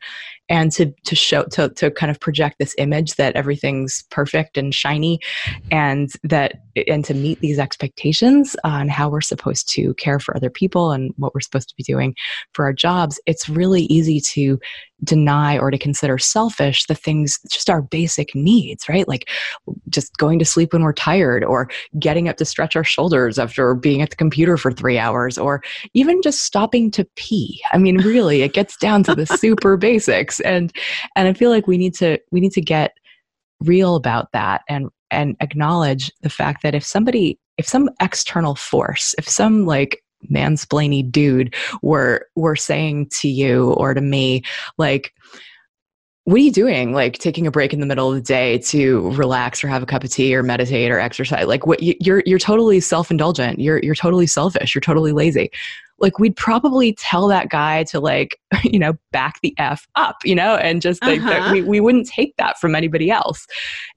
and 0.50 0.72
to 0.72 0.94
to 1.06 1.16
show 1.16 1.44
to 1.46 1.70
to 1.70 1.90
kind 1.90 2.12
of 2.12 2.20
project 2.20 2.58
this 2.60 2.76
image 2.78 3.16
that 3.16 3.36
everything's 3.36 4.04
perfect 4.12 4.58
and 4.58 4.76
shiny 4.76 5.20
and 5.72 6.12
that 6.24 6.62
and 6.88 7.06
to 7.06 7.14
meet 7.14 7.40
these 7.40 7.60
expectations 7.60 8.56
on 8.64 8.90
how 8.90 9.10
we're 9.10 9.22
supposed 9.22 9.70
to 9.70 9.94
care 9.96 10.20
for 10.20 10.36
other 10.36 10.50
people 10.50 10.92
and 10.92 11.14
what 11.18 11.34
we're 11.34 11.42
supposed 11.42 11.70
to 11.70 11.76
be 11.76 11.84
doing 11.84 12.16
for 12.54 12.66
our 12.66 12.74
jobs 12.74 13.20
it's 13.26 13.50
really 13.50 13.84
easy 13.84 14.20
to 14.20 14.60
deny 15.04 15.58
or 15.58 15.72
to 15.72 15.78
consider 15.78 16.18
selfish 16.18 16.86
the 16.86 16.96
things 16.96 17.40
just 17.50 17.70
our 17.70 17.82
basic 17.82 18.36
needs 18.36 18.88
right? 18.88 19.08
Like 19.08 19.30
just 19.90 20.16
going 20.18 20.40
to 20.40 20.46
sleep 20.46 20.74
when 20.74 20.84
we're 20.84 20.94
tired 20.94 21.44
or 21.44 21.70
getting 22.00 22.30
up 22.30 22.38
to 22.38 22.46
stretch 22.46 22.76
our 22.76 22.84
shoulders 22.84 23.40
after 23.40 23.74
being 23.74 24.02
at 24.02 24.10
the 24.10 24.16
computer 24.16 24.58
for 24.58 24.72
3 24.72 24.98
hours 24.98 25.38
or 25.38 25.64
even 25.94 26.22
just 26.22 26.44
stopping 26.44 26.92
to 26.92 27.08
pee. 27.16 27.62
I 27.74 27.78
mean 27.78 27.98
really 27.98 28.42
it 28.42 28.54
gets 28.54 28.78
down 28.78 29.04
to 29.04 29.16
the 29.16 29.26
super 29.38 29.78
basics. 29.78 30.40
And 30.42 30.72
and 31.16 31.28
i 31.28 31.34
feel 31.34 31.50
like 31.50 31.68
we 31.68 31.78
need 31.78 31.94
to 31.96 32.20
we 32.32 32.40
need 32.40 32.52
to 32.54 32.62
get 32.62 32.94
real 33.62 33.96
about 33.96 34.32
that 34.34 34.62
and 34.68 34.90
and 35.12 35.36
acknowledge 35.42 36.12
the 36.22 36.30
fact 36.30 36.64
that 36.64 36.76
if 36.76 36.84
somebody 36.84 37.38
if 37.58 37.68
some 37.68 37.90
external 38.02 38.56
force 38.56 39.14
if 39.18 39.28
some 39.28 39.66
like 39.66 40.04
mansplainy 40.32 41.10
dude 41.10 41.54
were 41.82 42.28
were 42.36 42.56
saying 42.56 43.08
to 43.08 43.28
you 43.28 43.74
or 43.74 43.94
to 43.94 44.02
me 44.02 44.42
like 44.78 45.14
what 46.26 46.36
are 46.36 46.44
you 46.44 46.52
doing? 46.52 46.94
Like 46.94 47.18
taking 47.18 47.48
a 47.48 47.52
break 47.52 47.74
in 47.74 47.80
the 47.80 47.86
middle 47.86 48.10
of 48.10 48.16
the 48.16 48.22
day 48.22 48.60
to 48.60 49.10
relax 49.12 49.64
or 49.64 49.68
have 49.68 49.82
a 49.82 49.88
cup 49.88 50.04
of 50.04 50.12
tea 50.12 50.36
or 50.36 50.44
meditate 50.44 50.92
or 50.92 51.00
exercise? 51.00 51.48
Like 51.48 51.66
what 51.66 51.82
you, 51.82 51.96
you're 52.00 52.22
you're 52.28 52.40
totally 52.40 52.80
self-indulgent. 52.80 53.60
You're 53.60 53.80
you're 53.80 53.96
totally 53.96 54.28
selfish. 54.28 54.76
You're 54.76 54.82
totally 54.82 55.14
lazy. 55.14 55.50
Like 55.98 56.20
we'd 56.20 56.36
probably 56.36 56.94
tell 56.94 57.28
that 57.28 57.50
guy 57.50 57.84
to 57.86 58.00
like 58.00 58.40
you 58.64 58.78
know 58.78 58.94
back 59.12 59.42
the 59.42 59.56
f 59.58 59.88
up 59.96 60.18
you 60.24 60.36
know 60.36 60.56
and 60.58 60.82
just 60.82 61.04
like 61.04 61.22
uh-huh. 61.22 61.54
we, 61.54 61.64
we 61.64 61.80
wouldn't 61.80 62.08
take 62.08 62.36
that 62.38 62.60
from 62.60 62.76
anybody 62.76 63.10
else. 63.10 63.48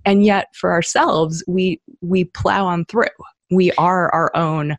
And 0.07 0.25
yet 0.25 0.49
for 0.55 0.73
ourselves 0.73 1.45
we 1.47 1.79
we 2.01 2.25
plow 2.25 2.67
on 2.67 2.87
through. 2.87 3.05
We 3.51 3.71
are 3.73 4.13
our 4.15 4.35
own 4.35 4.79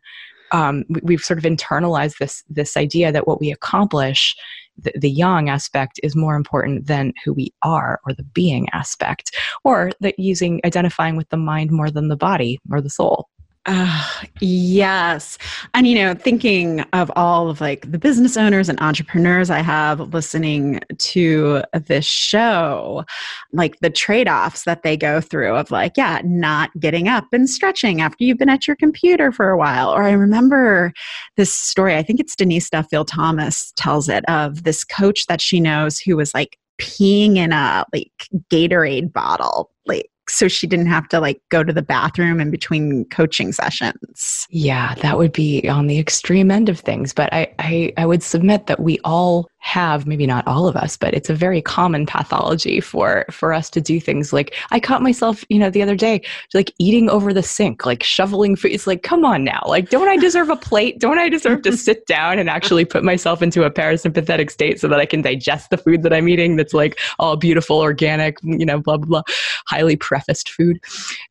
um, 0.52 0.84
we've 1.02 1.20
sort 1.20 1.38
of 1.38 1.44
internalized 1.44 2.18
this 2.18 2.44
this 2.48 2.76
idea 2.76 3.12
that 3.12 3.26
what 3.26 3.40
we 3.40 3.50
accomplish 3.50 4.36
the, 4.78 4.92
the 4.96 5.10
yang 5.10 5.48
aspect 5.48 5.98
is 6.02 6.14
more 6.14 6.36
important 6.36 6.86
than 6.86 7.12
who 7.24 7.32
we 7.32 7.52
are 7.62 8.00
or 8.04 8.12
the 8.12 8.22
being 8.22 8.68
aspect 8.72 9.34
or 9.64 9.92
that 10.00 10.18
using 10.18 10.60
identifying 10.64 11.16
with 11.16 11.28
the 11.30 11.36
mind 11.36 11.70
more 11.70 11.90
than 11.90 12.08
the 12.08 12.16
body 12.16 12.58
or 12.70 12.80
the 12.80 12.90
soul 12.90 13.28
uh, 13.66 14.04
yes. 14.40 15.38
And, 15.74 15.88
you 15.88 15.96
know, 15.96 16.14
thinking 16.14 16.80
of 16.92 17.10
all 17.16 17.50
of 17.50 17.60
like 17.60 17.90
the 17.90 17.98
business 17.98 18.36
owners 18.36 18.68
and 18.68 18.80
entrepreneurs 18.80 19.50
I 19.50 19.58
have 19.58 20.00
listening 20.14 20.80
to 20.96 21.62
this 21.72 22.04
show, 22.04 23.04
like 23.52 23.78
the 23.80 23.90
trade 23.90 24.28
offs 24.28 24.64
that 24.64 24.84
they 24.84 24.96
go 24.96 25.20
through 25.20 25.56
of 25.56 25.72
like, 25.72 25.96
yeah, 25.96 26.20
not 26.24 26.70
getting 26.78 27.08
up 27.08 27.26
and 27.32 27.50
stretching 27.50 28.00
after 28.00 28.22
you've 28.22 28.38
been 28.38 28.48
at 28.48 28.68
your 28.68 28.76
computer 28.76 29.32
for 29.32 29.50
a 29.50 29.58
while. 29.58 29.90
Or 29.90 30.04
I 30.04 30.12
remember 30.12 30.92
this 31.36 31.52
story, 31.52 31.96
I 31.96 32.04
think 32.04 32.20
it's 32.20 32.36
Denise 32.36 32.70
Duffield 32.70 33.08
Thomas 33.08 33.72
tells 33.76 34.08
it 34.08 34.24
of 34.28 34.62
this 34.62 34.84
coach 34.84 35.26
that 35.26 35.40
she 35.40 35.58
knows 35.58 35.98
who 35.98 36.16
was 36.16 36.32
like 36.34 36.56
peeing 36.78 37.36
in 37.36 37.52
a 37.52 37.84
like 37.92 38.28
Gatorade 38.50 39.12
bottle, 39.12 39.72
like 39.86 40.08
so 40.28 40.48
she 40.48 40.66
didn't 40.66 40.86
have 40.86 41.08
to 41.08 41.20
like 41.20 41.40
go 41.48 41.62
to 41.62 41.72
the 41.72 41.82
bathroom 41.82 42.40
in 42.40 42.50
between 42.50 43.04
coaching 43.06 43.52
sessions. 43.52 44.46
Yeah, 44.50 44.94
that 44.96 45.18
would 45.18 45.32
be 45.32 45.68
on 45.68 45.86
the 45.86 45.98
extreme 45.98 46.50
end 46.50 46.68
of 46.68 46.80
things. 46.80 47.12
But 47.12 47.32
I, 47.32 47.54
I, 47.58 47.92
I 47.96 48.06
would 48.06 48.22
submit 48.22 48.66
that 48.66 48.80
we 48.80 48.98
all 49.04 49.48
have 49.66 50.06
maybe 50.06 50.26
not 50.26 50.46
all 50.46 50.68
of 50.68 50.76
us 50.76 50.96
but 50.96 51.12
it's 51.12 51.28
a 51.28 51.34
very 51.34 51.60
common 51.60 52.06
pathology 52.06 52.80
for 52.80 53.26
for 53.32 53.52
us 53.52 53.68
to 53.68 53.80
do 53.80 53.98
things 53.98 54.32
like 54.32 54.54
i 54.70 54.78
caught 54.78 55.02
myself 55.02 55.44
you 55.48 55.58
know 55.58 55.70
the 55.70 55.82
other 55.82 55.96
day 55.96 56.22
like 56.54 56.72
eating 56.78 57.10
over 57.10 57.32
the 57.32 57.42
sink 57.42 57.84
like 57.84 58.02
shoveling 58.02 58.54
food. 58.56 58.72
It's 58.72 58.86
like 58.86 59.02
come 59.02 59.24
on 59.24 59.44
now. 59.44 59.62
Like 59.66 59.90
don't 59.90 60.08
i 60.08 60.16
deserve 60.16 60.48
a 60.50 60.56
plate? 60.56 60.98
Don't 61.00 61.18
i 61.18 61.28
deserve 61.28 61.62
to 61.62 61.76
sit 61.76 62.06
down 62.06 62.38
and 62.38 62.48
actually 62.48 62.84
put 62.84 63.04
myself 63.04 63.42
into 63.42 63.64
a 63.64 63.70
parasympathetic 63.70 64.50
state 64.50 64.80
so 64.80 64.88
that 64.88 65.00
i 65.00 65.06
can 65.06 65.22
digest 65.22 65.70
the 65.70 65.76
food 65.76 66.02
that 66.02 66.12
i'm 66.12 66.28
eating 66.28 66.56
that's 66.56 66.74
like 66.74 66.98
all 67.18 67.36
beautiful 67.36 67.78
organic 67.78 68.38
you 68.44 68.64
know 68.64 68.78
blah 68.78 68.96
blah 68.96 69.06
blah 69.06 69.22
highly 69.66 69.96
prefaced 69.96 70.48
food? 70.48 70.78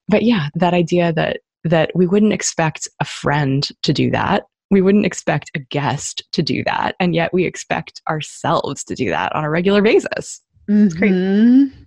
But 0.08 0.24
yeah 0.24 0.50
that 0.56 0.74
idea 0.74 1.14
that 1.14 1.40
that 1.64 1.92
we 1.96 2.06
wouldn't 2.06 2.34
expect 2.34 2.88
a 3.00 3.06
friend 3.06 3.68
to 3.82 3.94
do 3.94 4.12
that 4.12 4.44
we 4.76 4.82
wouldn't 4.82 5.06
expect 5.06 5.52
a 5.56 5.60
guest 5.60 6.22
to 6.34 6.44
do 6.44 6.62
that. 6.66 6.98
And 7.00 7.16
yet 7.16 7.34
we 7.34 7.46
expect 7.46 8.02
ourselves 8.10 8.84
to 8.84 8.94
do 8.94 9.10
that 9.10 9.34
on 9.34 9.46
a 9.46 9.50
regular 9.50 9.82
basis. 9.82 10.42
Mm-hmm. 10.70 10.86
It's 10.86 10.94
great. 10.94 11.85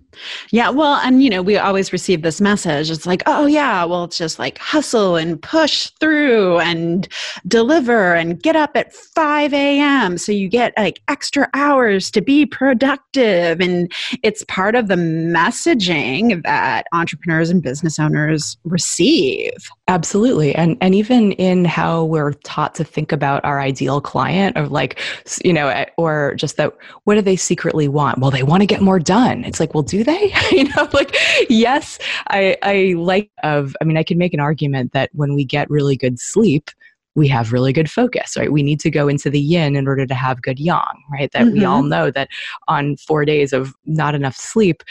Yeah, 0.51 0.69
well, 0.69 0.95
and 0.95 1.23
you 1.23 1.29
know, 1.29 1.41
we 1.41 1.57
always 1.57 1.93
receive 1.93 2.21
this 2.21 2.41
message. 2.41 2.89
It's 2.89 3.05
like, 3.05 3.23
oh, 3.25 3.45
yeah, 3.45 3.83
well, 3.85 4.05
it's 4.05 4.17
just 4.17 4.39
like 4.39 4.57
hustle 4.57 5.15
and 5.15 5.41
push 5.41 5.89
through 5.99 6.59
and 6.59 7.07
deliver 7.47 8.15
and 8.15 8.41
get 8.41 8.55
up 8.55 8.71
at 8.75 8.93
5 8.93 9.53
a.m. 9.53 10.17
So 10.17 10.31
you 10.31 10.49
get 10.49 10.73
like 10.77 11.01
extra 11.07 11.49
hours 11.53 12.11
to 12.11 12.21
be 12.21 12.45
productive. 12.45 13.59
And 13.61 13.91
it's 14.23 14.43
part 14.45 14.75
of 14.75 14.87
the 14.87 14.95
messaging 14.95 16.43
that 16.43 16.87
entrepreneurs 16.93 17.49
and 17.49 17.61
business 17.61 17.99
owners 17.99 18.57
receive. 18.63 19.53
Absolutely. 19.87 20.53
And 20.55 20.77
and 20.81 20.93
even 20.93 21.31
in 21.33 21.65
how 21.65 22.03
we're 22.03 22.33
taught 22.33 22.75
to 22.75 22.83
think 22.83 23.11
about 23.11 23.43
our 23.43 23.59
ideal 23.59 24.01
client 24.01 24.57
or 24.57 24.67
like, 24.67 24.99
you 25.43 25.53
know, 25.53 25.67
eh, 25.67 25.85
or 25.97 26.35
just 26.35 26.57
that 26.57 26.75
what 27.05 27.15
do 27.15 27.21
they 27.21 27.35
secretly 27.35 27.87
want? 27.87 28.19
Well, 28.19 28.31
they 28.31 28.43
want 28.43 28.61
to 28.61 28.67
get 28.67 28.81
more 28.81 28.99
done. 28.99 29.43
It's 29.43 29.59
like, 29.59 29.73
well, 29.73 29.83
do 29.83 30.03
they? 30.09 30.33
you 30.51 30.65
know, 30.65 30.87
like 30.93 31.15
yes, 31.49 31.99
I 32.27 32.57
I 32.63 32.95
like 32.97 33.31
of 33.43 33.75
I 33.81 33.83
mean, 33.83 33.97
I 33.97 34.03
can 34.03 34.17
make 34.17 34.33
an 34.33 34.39
argument 34.39 34.93
that 34.93 35.09
when 35.13 35.35
we 35.35 35.45
get 35.45 35.69
really 35.69 35.95
good 35.95 36.19
sleep, 36.19 36.69
we 37.15 37.27
have 37.27 37.53
really 37.53 37.73
good 37.73 37.89
focus, 37.89 38.35
right? 38.37 38.51
We 38.51 38.63
need 38.63 38.79
to 38.81 38.91
go 38.91 39.07
into 39.07 39.29
the 39.29 39.39
yin 39.39 39.75
in 39.75 39.87
order 39.87 40.05
to 40.05 40.15
have 40.15 40.41
good 40.41 40.59
yang, 40.59 41.03
right? 41.11 41.31
That 41.31 41.43
mm-hmm. 41.43 41.59
we 41.59 41.65
all 41.65 41.81
mm-hmm. 41.81 41.89
know 41.89 42.11
that 42.11 42.29
on 42.67 42.97
4 42.97 43.25
days 43.25 43.53
of 43.53 43.73
not 43.85 44.15
enough 44.15 44.35
sleep, 44.35 44.83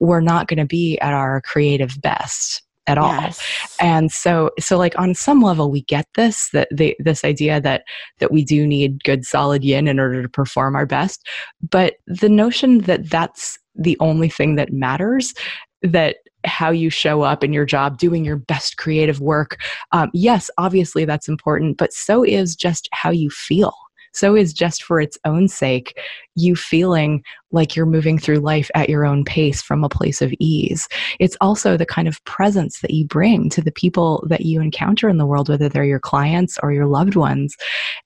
we're 0.00 0.20
not 0.20 0.48
going 0.48 0.58
to 0.58 0.66
be 0.66 0.98
at 0.98 1.12
our 1.12 1.40
creative 1.40 2.00
best 2.00 2.63
at 2.86 2.98
all. 2.98 3.12
Yes. 3.12 3.76
and 3.80 4.12
so 4.12 4.50
so 4.58 4.76
like 4.76 4.98
on 4.98 5.14
some 5.14 5.40
level 5.40 5.70
we 5.70 5.82
get 5.82 6.06
this 6.14 6.50
that 6.50 6.68
the, 6.70 6.96
this 6.98 7.24
idea 7.24 7.60
that 7.60 7.84
that 8.18 8.30
we 8.30 8.44
do 8.44 8.66
need 8.66 9.02
good 9.04 9.24
solid 9.24 9.64
yin 9.64 9.88
in 9.88 9.98
order 9.98 10.22
to 10.22 10.28
perform 10.28 10.76
our 10.76 10.86
best. 10.86 11.26
But 11.70 11.94
the 12.06 12.28
notion 12.28 12.78
that 12.80 13.08
that's 13.08 13.58
the 13.74 13.96
only 14.00 14.28
thing 14.28 14.54
that 14.56 14.72
matters 14.72 15.34
that 15.82 16.16
how 16.46 16.70
you 16.70 16.90
show 16.90 17.22
up 17.22 17.42
in 17.42 17.52
your 17.52 17.64
job 17.64 17.98
doing 17.98 18.24
your 18.24 18.36
best 18.36 18.76
creative 18.76 19.20
work 19.20 19.58
um, 19.92 20.10
yes 20.12 20.50
obviously 20.58 21.04
that's 21.04 21.26
important 21.26 21.78
but 21.78 21.92
so 21.92 22.22
is 22.22 22.54
just 22.54 22.88
how 22.92 23.10
you 23.10 23.30
feel 23.30 23.74
so 24.14 24.34
is 24.34 24.52
just 24.52 24.82
for 24.82 25.00
its 25.00 25.18
own 25.24 25.48
sake 25.48 25.98
you 26.36 26.56
feeling 26.56 27.22
like 27.52 27.76
you're 27.76 27.86
moving 27.86 28.18
through 28.18 28.38
life 28.38 28.70
at 28.74 28.88
your 28.88 29.04
own 29.04 29.24
pace 29.24 29.62
from 29.62 29.84
a 29.84 29.88
place 29.88 30.20
of 30.20 30.32
ease. 30.40 30.88
It's 31.20 31.36
also 31.40 31.76
the 31.76 31.86
kind 31.86 32.08
of 32.08 32.24
presence 32.24 32.80
that 32.80 32.90
you 32.90 33.06
bring 33.06 33.48
to 33.50 33.62
the 33.62 33.70
people 33.70 34.24
that 34.28 34.44
you 34.44 34.60
encounter 34.60 35.08
in 35.08 35.18
the 35.18 35.26
world, 35.26 35.48
whether 35.48 35.68
they're 35.68 35.84
your 35.84 36.00
clients 36.00 36.58
or 36.62 36.72
your 36.72 36.86
loved 36.86 37.14
ones, 37.14 37.56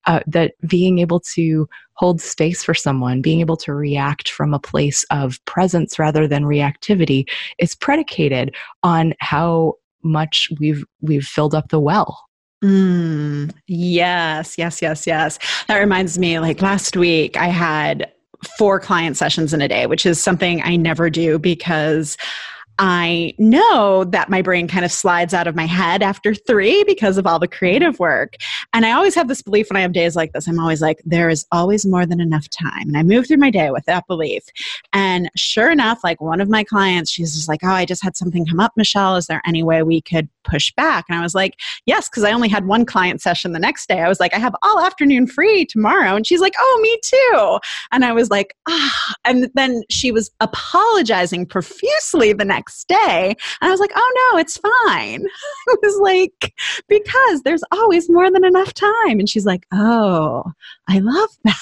uh, 0.07 0.21
that 0.27 0.53
being 0.67 0.99
able 0.99 1.21
to 1.21 1.69
hold 1.95 2.21
space 2.21 2.62
for 2.62 2.75
someone, 2.75 3.23
being 3.23 3.41
able 3.41 3.57
to 3.57 3.75
react 3.75 4.31
from 4.31 4.53
a 4.55 4.61
place 4.61 5.05
of 5.11 5.43
presence 5.47 5.99
rather 5.99 6.29
than 6.29 6.45
reactivity 6.45 7.25
is 7.59 7.75
predicated 7.75 8.55
on 8.83 9.15
how 9.21 9.75
much 10.05 10.49
we've 10.61 10.85
we've 11.00 11.25
filled 11.25 11.55
up 11.55 11.71
the 11.71 11.81
well 11.81 12.27
Mm, 12.62 13.53
yes, 13.69 14.57
yes, 14.59 14.83
yes, 14.83 15.07
yes. 15.07 15.38
That 15.69 15.79
reminds 15.79 16.19
me, 16.19 16.38
like 16.41 16.61
last 16.61 16.97
week, 16.97 17.37
I 17.37 17.49
had 17.49 18.11
four 18.57 18.81
client 18.81 19.17
sessions 19.17 19.55
in 19.55 19.61
a 19.61 19.69
day, 19.69 19.87
which 19.87 20.05
is 20.05 20.21
something 20.21 20.62
I 20.62 20.77
never 20.77 21.11
do 21.11 21.38
because 21.38 22.17
I 22.81 23.35
know 23.38 24.05
that 24.05 24.29
my 24.29 24.41
brain 24.41 24.69
kind 24.69 24.85
of 24.85 24.93
slides 24.93 25.35
out 25.35 25.49
of 25.49 25.57
my 25.57 25.67
head 25.67 26.00
after 26.00 26.33
three 26.33 26.85
because 26.85 27.19
of 27.19 27.27
all 27.27 27.41
the 27.41 27.49
creative 27.49 27.99
work. 27.99 28.35
And 28.73 28.87
I 28.87 28.93
always 28.93 29.17
have 29.17 29.27
this 29.27 29.43
belief 29.43 29.69
when 29.69 29.77
I 29.77 29.81
have 29.81 29.93
days 29.93 30.15
like 30.15 30.33
this, 30.33 30.47
I'm 30.47 30.61
always 30.61 30.81
like, 30.81 31.03
there 31.05 31.29
is 31.29 31.45
always 31.50 31.85
more 31.85 32.07
than 32.07 32.21
enough 32.21 32.49
time. 32.50 32.87
And 32.87 32.97
I 32.97 33.03
move 33.03 33.27
through 33.27 33.38
my 33.38 33.50
day 33.50 33.73
with 33.73 33.85
that 33.87 34.07
belief. 34.07 34.45
And 34.93 35.29
sure 35.35 35.71
enough, 35.73 36.05
like 36.05 36.21
one 36.21 36.41
of 36.41 36.49
my 36.49 36.62
clients, 36.62 37.11
she's 37.11 37.35
just 37.35 37.49
like, 37.49 37.61
oh, 37.65 37.69
I 37.69 37.85
just 37.85 38.03
had 38.03 38.17
something 38.17 38.47
come 38.47 38.61
up, 38.61 38.73
Michelle. 38.77 39.17
Is 39.17 39.27
there 39.27 39.43
any 39.45 39.65
way 39.65 39.83
we 39.83 40.00
could 40.00 40.29
push 40.49 40.73
back? 40.73 41.05
And 41.09 41.19
I 41.19 41.23
was 41.23 41.35
like, 41.35 41.55
yes, 41.87 42.09
because 42.09 42.25
I 42.25 42.33
only 42.33 42.49
had 42.49 42.67
one 42.67 42.85
client 42.85 43.21
session 43.21 43.52
the 43.52 43.59
next 43.59 43.88
day. 43.88 44.00
I 44.00 44.09
was 44.09 44.21
like, 44.21 44.35
I 44.35 44.38
have 44.38 44.55
all 44.62 44.81
afternoon 44.81 45.26
free 45.26 45.64
tomorrow. 45.64 46.17
And 46.17 46.26
she's 46.26 46.40
like, 46.40 46.55
oh, 46.59 46.78
me 46.83 46.99
too. 47.05 47.59
And 47.93 48.05
I 48.05 48.12
was 48.12 48.31
like, 48.31 48.55
ah. 48.69 49.14
And 49.25 49.50
then 49.55 49.83
she 49.90 50.11
was 50.12 50.31
apologizing 50.40 51.47
profusely 51.47 52.33
the 52.33 52.45
next 52.45 52.88
day. 52.88 53.35
And 53.61 53.69
I 53.69 53.71
was 53.71 53.81
like, 53.81 53.93
oh 53.95 54.31
no, 54.33 54.38
it's 54.38 54.57
fine. 54.57 55.25
I 55.69 55.76
was 55.83 55.99
like, 56.00 56.55
because 56.88 57.43
there's 57.43 57.62
always 57.73 58.09
more 58.09 58.31
than 58.31 58.45
enough 58.45 58.73
time. 58.75 59.19
And 59.19 59.28
she's 59.28 59.47
like, 59.47 59.67
oh, 59.73 60.45
I 60.88 60.99
love 60.99 61.31
that. 61.45 61.57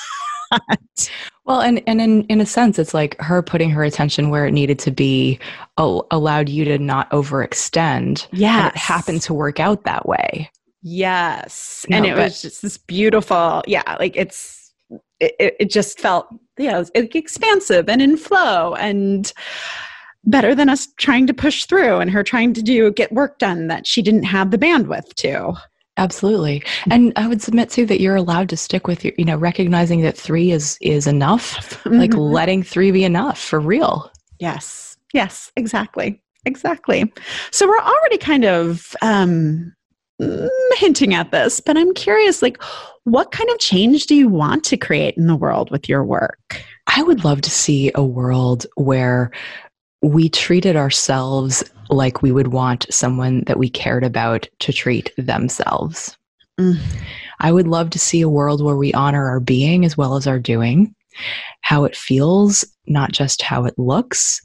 Well, 1.45 1.61
and, 1.61 1.83
and 1.87 2.00
in, 2.00 2.25
in 2.25 2.41
a 2.41 2.47
sense, 2.47 2.79
it's 2.79 2.93
like 2.93 3.21
her 3.21 3.41
putting 3.43 3.71
her 3.71 3.85
attention 3.85 4.31
where 4.31 4.47
it 4.47 4.53
needed 4.53 4.79
to 4.81 4.91
be 4.91 5.38
oh, 5.76 6.07
allowed 6.11 6.49
you 6.49 6.65
to 6.65 6.79
not 6.79 7.11
overextend. 7.11 8.26
Yeah. 8.33 8.69
It 8.69 8.76
happened 8.76 9.23
to 9.23 9.35
work 9.35 9.61
out 9.61 9.85
that 9.85 10.07
way. 10.07 10.50
Yes. 10.83 11.87
No, 11.88 11.99
and 11.99 12.07
it 12.07 12.17
but, 12.17 12.25
was 12.25 12.43
just 12.43 12.62
this 12.62 12.79
beautiful, 12.79 13.62
yeah, 13.67 13.97
like 14.00 14.17
it's, 14.17 14.73
it, 15.21 15.57
it 15.61 15.71
just 15.71 16.00
felt, 16.00 16.26
yeah, 16.59 16.76
it 16.76 16.79
was 16.79 16.91
expansive 16.95 17.88
and 17.88 18.03
in 18.03 18.17
flow. 18.17 18.75
And 18.75 19.33
better 20.25 20.55
than 20.55 20.69
us 20.69 20.88
trying 20.97 21.29
to 21.29 21.35
push 21.35 21.67
through 21.67 21.99
and 21.99 22.11
her 22.11 22.25
trying 22.25 22.53
to 22.55 22.62
do 22.62 22.91
get 22.91 23.12
work 23.12 23.38
done 23.38 23.69
that 23.69 23.87
she 23.87 24.03
didn't 24.03 24.25
have 24.25 24.50
the 24.50 24.59
bandwidth 24.59 25.15
to 25.15 25.53
absolutely. 25.97 26.62
And 26.91 27.12
i 27.17 27.26
would 27.26 27.43
submit 27.43 27.71
too 27.71 27.87
that 27.87 28.00
you're 28.00 28.17
allowed 28.17 28.49
to 28.50 28.57
stick 28.57 28.87
with 28.87 29.05
your 29.05 29.12
you 29.19 29.25
know 29.25 29.37
recognizing 29.37 30.03
that 30.03 30.17
three 30.17 30.50
is 30.50 30.79
is 30.81 31.07
enough 31.07 31.83
mm-hmm. 31.85 31.99
like 31.99 32.15
letting 32.15 32.62
three 32.62 32.91
be 32.91 33.05
enough 33.05 33.38
for 33.38 33.61
real. 33.61 34.11
Yes. 34.38 34.97
Yes. 35.12 35.53
Exactly. 35.57 36.21
Exactly. 36.45 37.12
So 37.50 37.67
we're 37.67 37.79
already 37.79 38.19
kind 38.19 38.45
of 38.45 38.95
um 39.03 39.73
hinting 40.76 41.12
at 41.12 41.31
this 41.31 41.61
but 41.61 41.76
i'm 41.76 41.93
curious 41.93 42.41
like 42.41 42.57
what 43.07 43.31
kind 43.31 43.49
of 43.50 43.59
change 43.61 44.07
do 44.07 44.17
you 44.17 44.29
want 44.29 44.65
to 44.65 44.76
create 44.76 45.17
in 45.17 45.29
the 45.29 45.37
world 45.37 45.71
with 45.71 45.88
your 45.88 46.03
work? 46.03 46.61
I 46.88 47.05
would 47.05 47.23
love 47.23 47.41
to 47.43 47.50
see 47.50 47.93
a 47.95 48.05
world 48.05 48.67
where 48.75 49.31
we 50.03 50.29
treated 50.29 50.76
ourselves 50.76 51.65
like 51.88 52.23
we 52.23 52.33
would 52.33 52.49
want 52.49 52.87
someone 52.91 53.45
that 53.47 53.59
we 53.59 53.69
cared 53.69 54.05
about 54.05 54.49
to 54.61 54.73
treat 54.73 55.12
themselves. 55.17 56.17
Mm. 56.59 56.79
I 57.41 57.53
would 57.53 57.67
love 57.67 57.91
to 57.91 57.99
see 57.99 58.21
a 58.21 58.29
world 58.29 58.62
where 58.62 58.76
we 58.76 58.93
honor 58.95 59.26
our 59.29 59.41
being 59.41 59.85
as 59.85 59.97
well 59.97 60.17
as 60.17 60.26
our 60.26 60.38
doing, 60.38 60.95
how 61.61 61.85
it 61.85 61.97
feels, 61.97 62.65
not 62.87 63.12
just 63.12 63.43
how 63.43 63.65
it 63.65 63.79
looks, 63.79 64.41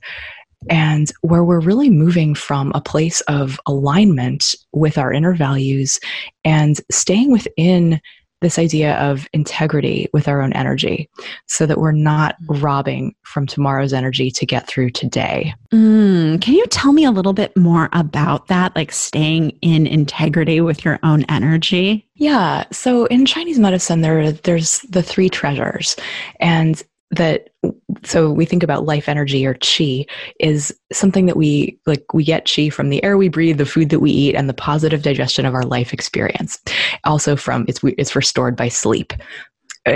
and 0.70 1.12
where 1.22 1.44
we're 1.44 1.60
really 1.60 1.90
moving 1.90 2.36
from 2.36 2.72
a 2.76 2.82
place 2.82 3.22
of 3.22 3.60
alignment 3.66 4.56
with 4.74 4.98
our 4.98 5.12
inner 5.12 5.34
values 5.34 6.00
and 6.46 6.80
staying 6.92 7.32
within 7.32 8.00
this 8.42 8.60
idea 8.60 8.96
of 8.96 9.28
integrity 9.34 10.10
with 10.14 10.28
our 10.28 10.42
own 10.42 10.52
energy 10.54 11.10
so 11.48 11.66
that 11.66 11.78
we're 11.78 11.92
not 11.92 12.36
robbing 12.48 13.16
from 13.24 13.46
tomorrow's 13.46 13.94
energy 13.94 14.32
to 14.32 14.46
get 14.46 14.68
through 14.68 14.90
today. 14.90 15.54
Mm, 15.72 16.42
can 16.42 16.56
you 16.56 16.66
tell 16.68 16.92
me 16.92 17.06
a 17.06 17.12
little 17.12 17.34
bit 17.34 17.56
more 17.56 17.88
about 17.94 18.48
that, 18.48 18.76
like 18.76 18.92
staying 18.92 19.52
in 19.62 19.88
integrity 19.88 20.60
with 20.60 20.84
your 20.84 21.00
own 21.04 21.24
energy? 21.30 22.08
Yeah. 22.16 22.66
So 22.72 23.06
in 23.06 23.26
Chinese 23.26 23.60
medicine, 23.60 24.02
there 24.02 24.32
there's 24.32 24.82
the 24.82 25.02
three 25.02 25.30
treasures, 25.30 25.96
and 26.40 26.84
that 27.12 27.50
so 28.04 28.32
we 28.32 28.46
think 28.46 28.64
about 28.64 28.86
life 28.86 29.10
energy 29.10 29.46
or 29.46 29.56
chi 29.56 30.06
is 30.40 30.74
something 30.92 31.26
that 31.26 31.38
we 31.38 31.78
like 31.86 32.14
we 32.14 32.24
get 32.24 32.50
chi 32.50 32.70
from 32.70 32.90
the 32.90 33.04
air 33.04 33.18
we 33.18 33.30
breathe 33.30 33.58
the 33.58 33.66
food 33.66 33.90
that 33.90 34.00
we 34.00 34.12
eat 34.12 34.36
and 34.36 34.50
the 34.50 34.54
positive 34.54 35.02
digestion 35.02 35.46
of 35.46 35.54
our 35.54 35.64
life 35.64 35.94
experience. 35.94 36.60
Also 37.04 37.36
from 37.36 37.66
it's 37.68 37.82
it's 37.84 38.16
restored 38.16 38.56
by 38.56 38.70
sleep 38.70 39.14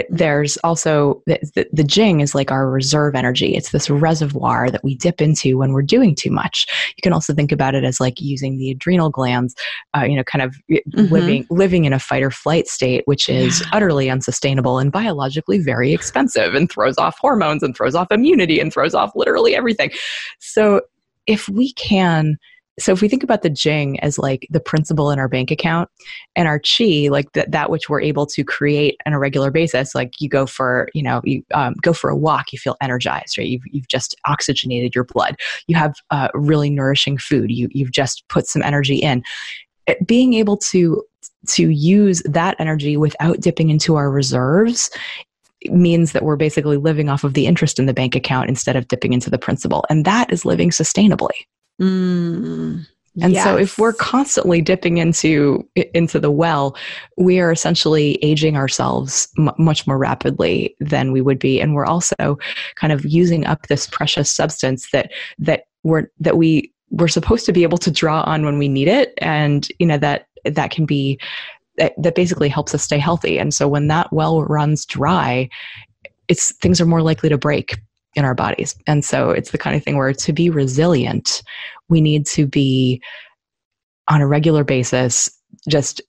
there's 0.09 0.57
also 0.57 1.21
the, 1.27 1.39
the, 1.53 1.67
the, 1.71 1.83
jing 1.83 2.19
is 2.19 2.33
like 2.33 2.49
our 2.51 2.69
reserve 2.69 3.13
energy 3.13 3.55
it's 3.55 3.69
this 3.69 3.87
reservoir 3.87 4.71
that 4.71 4.83
we 4.83 4.95
dip 4.95 5.21
into 5.21 5.59
when 5.59 5.73
we're 5.73 5.83
doing 5.83 6.15
too 6.15 6.31
much 6.31 6.65
you 6.97 7.01
can 7.03 7.13
also 7.13 7.33
think 7.33 7.51
about 7.51 7.75
it 7.75 7.83
as 7.83 7.99
like 7.99 8.19
using 8.19 8.57
the 8.57 8.71
adrenal 8.71 9.11
glands 9.11 9.53
uh, 9.95 10.03
you 10.03 10.15
know 10.15 10.23
kind 10.23 10.41
of 10.41 10.55
mm-hmm. 10.71 11.13
living 11.13 11.45
living 11.51 11.85
in 11.85 11.93
a 11.93 11.99
fight 11.99 12.23
or 12.23 12.31
flight 12.31 12.67
state 12.67 13.03
which 13.05 13.29
is 13.29 13.61
yeah. 13.61 13.67
utterly 13.73 14.09
unsustainable 14.09 14.79
and 14.79 14.91
biologically 14.91 15.59
very 15.59 15.93
expensive 15.93 16.55
and 16.55 16.71
throws 16.71 16.97
off 16.97 17.17
hormones 17.19 17.61
and 17.61 17.75
throws 17.75 17.93
off 17.93 18.11
immunity 18.11 18.59
and 18.59 18.73
throws 18.73 18.95
off 18.95 19.11
literally 19.15 19.55
everything 19.55 19.91
so 20.39 20.81
if 21.27 21.47
we 21.47 21.71
can 21.73 22.37
so 22.77 22.91
if 22.91 23.01
we 23.01 23.07
think 23.07 23.23
about 23.23 23.41
the 23.41 23.49
jing 23.49 23.99
as 24.01 24.17
like 24.17 24.47
the 24.49 24.59
principal 24.59 25.11
in 25.11 25.19
our 25.19 25.27
bank 25.27 25.51
account 25.51 25.89
and 26.35 26.47
our 26.47 26.59
chi 26.59 27.07
like 27.09 27.31
that 27.33 27.51
that 27.51 27.69
which 27.69 27.89
we're 27.89 28.01
able 28.01 28.25
to 28.25 28.43
create 28.43 28.99
on 29.05 29.13
a 29.13 29.19
regular 29.19 29.51
basis 29.51 29.95
like 29.95 30.13
you 30.19 30.27
go 30.27 30.45
for 30.45 30.89
you 30.93 31.03
know 31.03 31.21
you 31.23 31.43
um, 31.53 31.73
go 31.81 31.93
for 31.93 32.09
a 32.09 32.15
walk 32.15 32.51
you 32.51 32.59
feel 32.59 32.75
energized 32.81 33.37
right? 33.37 33.47
You've, 33.47 33.63
you've 33.65 33.87
just 33.87 34.15
oxygenated 34.27 34.95
your 34.95 35.03
blood. 35.03 35.35
You 35.67 35.75
have 35.75 35.95
uh, 36.11 36.29
really 36.33 36.69
nourishing 36.69 37.17
food. 37.17 37.51
You, 37.51 37.69
you've 37.71 37.91
just 37.91 38.27
put 38.29 38.47
some 38.47 38.61
energy 38.61 38.97
in. 38.97 39.23
It, 39.87 40.05
being 40.05 40.33
able 40.33 40.57
to 40.57 41.03
to 41.47 41.69
use 41.69 42.23
that 42.25 42.55
energy 42.59 42.97
without 42.97 43.39
dipping 43.39 43.69
into 43.69 43.95
our 43.95 44.09
reserves 44.09 44.89
means 45.65 46.11
that 46.11 46.23
we're 46.23 46.35
basically 46.35 46.77
living 46.77 47.09
off 47.09 47.23
of 47.23 47.33
the 47.33 47.47
interest 47.47 47.79
in 47.79 47.85
the 47.85 47.93
bank 47.93 48.15
account 48.15 48.49
instead 48.49 48.75
of 48.75 48.87
dipping 48.87 49.13
into 49.13 49.29
the 49.29 49.37
principal. 49.37 49.85
And 49.89 50.05
that 50.05 50.31
is 50.31 50.45
living 50.45 50.69
sustainably 50.69 51.31
Mm, 51.81 52.85
and 53.21 53.33
yes. 53.33 53.43
so 53.43 53.57
if 53.57 53.77
we're 53.77 53.93
constantly 53.93 54.61
dipping 54.61 54.97
into 54.97 55.67
into 55.75 56.19
the 56.19 56.31
well, 56.31 56.75
we 57.17 57.39
are 57.39 57.51
essentially 57.51 58.15
aging 58.21 58.57
ourselves 58.57 59.27
m- 59.37 59.51
much 59.57 59.87
more 59.87 59.97
rapidly 59.97 60.75
than 60.79 61.11
we 61.11 61.21
would 61.21 61.39
be 61.39 61.61
and 61.61 61.73
we're 61.73 61.85
also 61.85 62.37
kind 62.75 62.91
of 62.91 63.05
using 63.05 63.45
up 63.45 63.67
this 63.67 63.87
precious 63.87 64.29
substance 64.29 64.89
that 64.91 65.11
that 65.39 65.65
we're 65.83 66.09
that 66.19 66.37
we 66.37 66.71
we're 66.91 67.07
supposed 67.07 67.45
to 67.45 67.53
be 67.53 67.63
able 67.63 67.77
to 67.77 67.91
draw 67.91 68.21
on 68.21 68.45
when 68.45 68.57
we 68.57 68.67
need 68.67 68.87
it 68.87 69.13
and 69.17 69.67
you 69.79 69.85
know 69.85 69.97
that 69.97 70.27
that 70.45 70.71
can 70.71 70.85
be 70.85 71.19
that, 71.77 71.93
that 71.97 72.15
basically 72.15 72.49
helps 72.49 72.73
us 72.73 72.83
stay 72.83 72.97
healthy. 72.97 73.37
And 73.37 73.53
so 73.53 73.67
when 73.67 73.87
that 73.87 74.11
well 74.13 74.43
runs 74.43 74.85
dry, 74.85 75.49
it's 76.27 76.53
things 76.53 76.79
are 76.81 76.85
more 76.85 77.01
likely 77.01 77.29
to 77.29 77.37
break 77.37 77.75
in 78.15 78.25
our 78.25 78.35
bodies. 78.35 78.75
And 78.87 79.03
so 79.03 79.29
it's 79.29 79.51
the 79.51 79.57
kind 79.57 79.75
of 79.75 79.83
thing 79.83 79.97
where 79.97 80.13
to 80.13 80.33
be 80.33 80.49
resilient, 80.49 81.43
we 81.89 82.01
need 82.01 82.25
to 82.27 82.47
be 82.47 83.01
on 84.07 84.21
a 84.21 84.27
regular 84.27 84.63
basis 84.63 85.29
just 85.69 86.01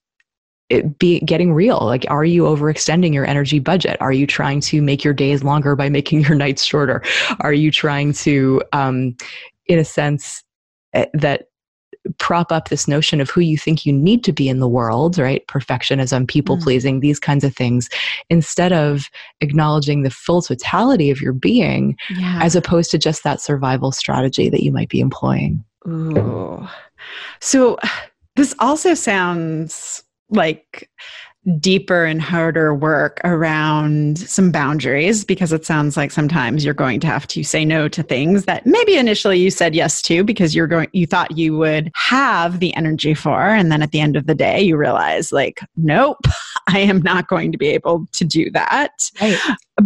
be 0.98 1.20
getting 1.20 1.52
real. 1.52 1.78
Like 1.80 2.04
are 2.08 2.24
you 2.24 2.42
overextending 2.42 3.14
your 3.14 3.24
energy 3.24 3.58
budget? 3.58 3.96
Are 4.00 4.12
you 4.12 4.26
trying 4.26 4.60
to 4.62 4.82
make 4.82 5.04
your 5.04 5.14
days 5.14 5.44
longer 5.44 5.76
by 5.76 5.88
making 5.88 6.22
your 6.22 6.34
nights 6.36 6.64
shorter? 6.64 7.02
Are 7.40 7.52
you 7.52 7.70
trying 7.70 8.12
to 8.14 8.62
um, 8.72 9.16
in 9.66 9.78
a 9.78 9.84
sense 9.84 10.42
eh, 10.92 11.06
that 11.14 11.48
prop 12.18 12.52
up 12.52 12.68
this 12.68 12.88
notion 12.88 13.20
of 13.20 13.30
who 13.30 13.40
you 13.40 13.58
think 13.58 13.86
you 13.86 13.92
need 13.92 14.24
to 14.24 14.32
be 14.32 14.48
in 14.48 14.60
the 14.60 14.68
world, 14.68 15.18
right? 15.18 15.46
Perfectionism, 15.46 16.28
people 16.28 16.58
pleasing, 16.58 16.98
mm. 16.98 17.02
these 17.02 17.20
kinds 17.20 17.44
of 17.44 17.54
things, 17.54 17.88
instead 18.30 18.72
of 18.72 19.10
acknowledging 19.40 20.02
the 20.02 20.10
full 20.10 20.42
totality 20.42 21.10
of 21.10 21.20
your 21.20 21.32
being 21.32 21.96
yeah. 22.10 22.38
as 22.42 22.56
opposed 22.56 22.90
to 22.90 22.98
just 22.98 23.24
that 23.24 23.40
survival 23.40 23.92
strategy 23.92 24.48
that 24.48 24.62
you 24.62 24.72
might 24.72 24.88
be 24.88 25.00
employing. 25.00 25.64
Ooh. 25.86 26.66
So 27.40 27.78
this 28.34 28.54
also 28.58 28.94
sounds 28.94 30.02
like 30.30 30.90
deeper 31.60 32.04
and 32.04 32.20
harder 32.20 32.74
work 32.74 33.20
around 33.22 34.18
some 34.18 34.50
boundaries 34.50 35.24
because 35.24 35.52
it 35.52 35.64
sounds 35.64 35.96
like 35.96 36.10
sometimes 36.10 36.64
you're 36.64 36.74
going 36.74 36.98
to 36.98 37.06
have 37.06 37.26
to 37.28 37.44
say 37.44 37.64
no 37.64 37.88
to 37.88 38.02
things 38.02 38.46
that 38.46 38.66
maybe 38.66 38.96
initially 38.96 39.38
you 39.38 39.50
said 39.50 39.74
yes 39.74 40.02
to 40.02 40.24
because 40.24 40.54
you're 40.54 40.66
going 40.66 40.88
you 40.92 41.06
thought 41.06 41.36
you 41.36 41.56
would 41.56 41.90
have 41.94 42.58
the 42.58 42.74
energy 42.74 43.14
for. 43.14 43.48
And 43.48 43.70
then 43.70 43.80
at 43.80 43.92
the 43.92 44.00
end 44.00 44.16
of 44.16 44.26
the 44.26 44.34
day 44.34 44.60
you 44.60 44.76
realize 44.76 45.30
like 45.30 45.60
nope 45.76 46.18
I 46.68 46.80
am 46.80 47.00
not 47.00 47.28
going 47.28 47.52
to 47.52 47.58
be 47.58 47.68
able 47.68 48.06
to 48.12 48.24
do 48.24 48.50
that. 48.50 49.10
Right. 49.20 49.38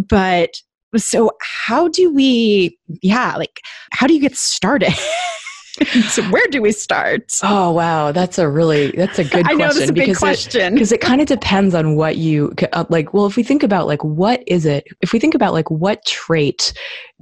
but 0.09 0.61
so 0.97 1.31
how 1.41 1.87
do 1.87 2.13
we 2.13 2.77
yeah 3.01 3.35
like 3.37 3.61
how 3.91 4.07
do 4.07 4.13
you 4.13 4.19
get 4.19 4.35
started 4.35 4.93
so 6.09 6.23
where 6.25 6.45
do 6.49 6.61
we 6.61 6.71
start? 6.71 7.39
Oh 7.43 7.71
wow, 7.71 8.11
that's 8.11 8.37
a 8.37 8.49
really 8.49 8.91
that's 8.91 9.19
a 9.19 9.23
good 9.23 9.45
question. 9.45 9.47
I 9.49 9.53
know 9.53 9.73
that's 9.73 9.89
a 9.89 9.93
big 9.93 10.15
question 10.15 10.73
because 10.73 10.91
it, 10.91 10.95
it 10.95 11.01
kind 11.01 11.21
of 11.21 11.27
depends 11.27 11.73
on 11.73 11.95
what 11.95 12.17
you 12.17 12.53
uh, 12.73 12.85
like. 12.89 13.13
Well, 13.13 13.25
if 13.25 13.35
we 13.35 13.43
think 13.43 13.63
about 13.63 13.87
like 13.87 14.03
what 14.03 14.43
is 14.47 14.65
it? 14.65 14.85
If 15.01 15.13
we 15.13 15.19
think 15.19 15.33
about 15.33 15.53
like 15.53 15.69
what 15.71 16.05
trait 16.05 16.73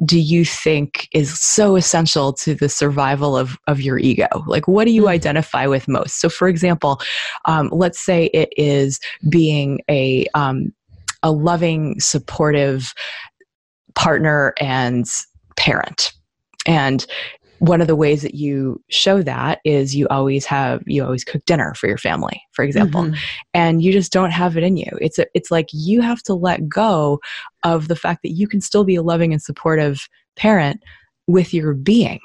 do 0.06 0.19
you 0.19 0.45
think 0.45 1.08
is 1.13 1.38
so 1.39 1.76
essential 1.76 2.34
to 2.34 2.56
the 2.56 2.69
survival 2.69 3.38
of 3.38 3.58
of 3.67 3.82
your 3.82 4.00
ego? 4.00 4.28
Like 4.48 4.67
what 4.67 4.86
do 4.86 4.91
you 4.91 5.04
mm-hmm. 5.04 5.10
identify 5.10 5.67
with 5.67 5.88
most? 5.88 6.19
So, 6.19 6.30
for 6.30 6.48
example, 6.48 7.00
um, 7.45 7.69
let's 7.72 8.00
say 8.00 8.26
it 8.28 8.50
is 8.58 9.00
being 9.30 9.82
a 9.89 10.28
um, 10.34 10.74
a 11.24 11.32
loving, 11.32 12.00
supportive 12.00 12.93
partner 13.95 14.54
and 14.60 15.06
parent 15.58 16.13
and 16.65 17.06
one 17.60 17.82
of 17.82 17.88
the 17.88 17.95
ways 17.95 18.22
that 18.22 18.36
you 18.36 18.82
show 18.89 19.22
that 19.22 19.60
is 19.63 19.95
you 19.95 20.08
always 20.08 20.45
have 20.45 20.82
you 20.86 21.04
always 21.04 21.24
cook 21.24 21.43
dinner 21.45 21.74
for 21.76 21.88
your 21.88 21.98
family 21.98 22.41
for 22.52 22.63
example 22.63 23.04
mm-hmm. 23.04 23.15
and 23.54 23.82
you 23.82 23.91
just 23.91 24.12
don't 24.12 24.32
have 24.32 24.58
it 24.58 24.63
in 24.63 24.78
you 24.78 24.89
it's 25.02 25.19
a, 25.19 25.26
it's 25.34 25.52
like 25.52 25.67
you 25.72 26.02
have 26.02 26.24
to 26.24 26.34
let 26.34 26.67
go 26.67 27.19
of 27.63 27.88
the 27.88 27.95
fact 27.95 28.22
that 28.24 28.32
you 28.32 28.48
can 28.48 28.62
still 28.62 28.84
be 28.84 28.95
a 28.95 29.04
loving 29.04 29.34
and 29.34 29.41
supportive 29.41 30.08
parent 30.36 30.82
with 31.28 31.54
your 31.54 31.74
being 31.74 32.19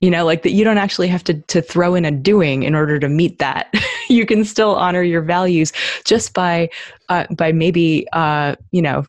you 0.00 0.10
know 0.10 0.24
like 0.24 0.42
that 0.42 0.52
you 0.52 0.64
don't 0.64 0.78
actually 0.78 1.08
have 1.08 1.24
to 1.24 1.34
to 1.42 1.62
throw 1.62 1.94
in 1.94 2.04
a 2.04 2.10
doing 2.10 2.62
in 2.62 2.74
order 2.74 2.98
to 2.98 3.08
meet 3.08 3.38
that 3.38 3.72
you 4.08 4.26
can 4.26 4.44
still 4.44 4.74
honor 4.74 5.02
your 5.02 5.22
values 5.22 5.72
just 6.04 6.34
by 6.34 6.68
uh, 7.08 7.26
by 7.30 7.52
maybe 7.52 8.06
uh, 8.12 8.56
you 8.72 8.82
know 8.82 9.04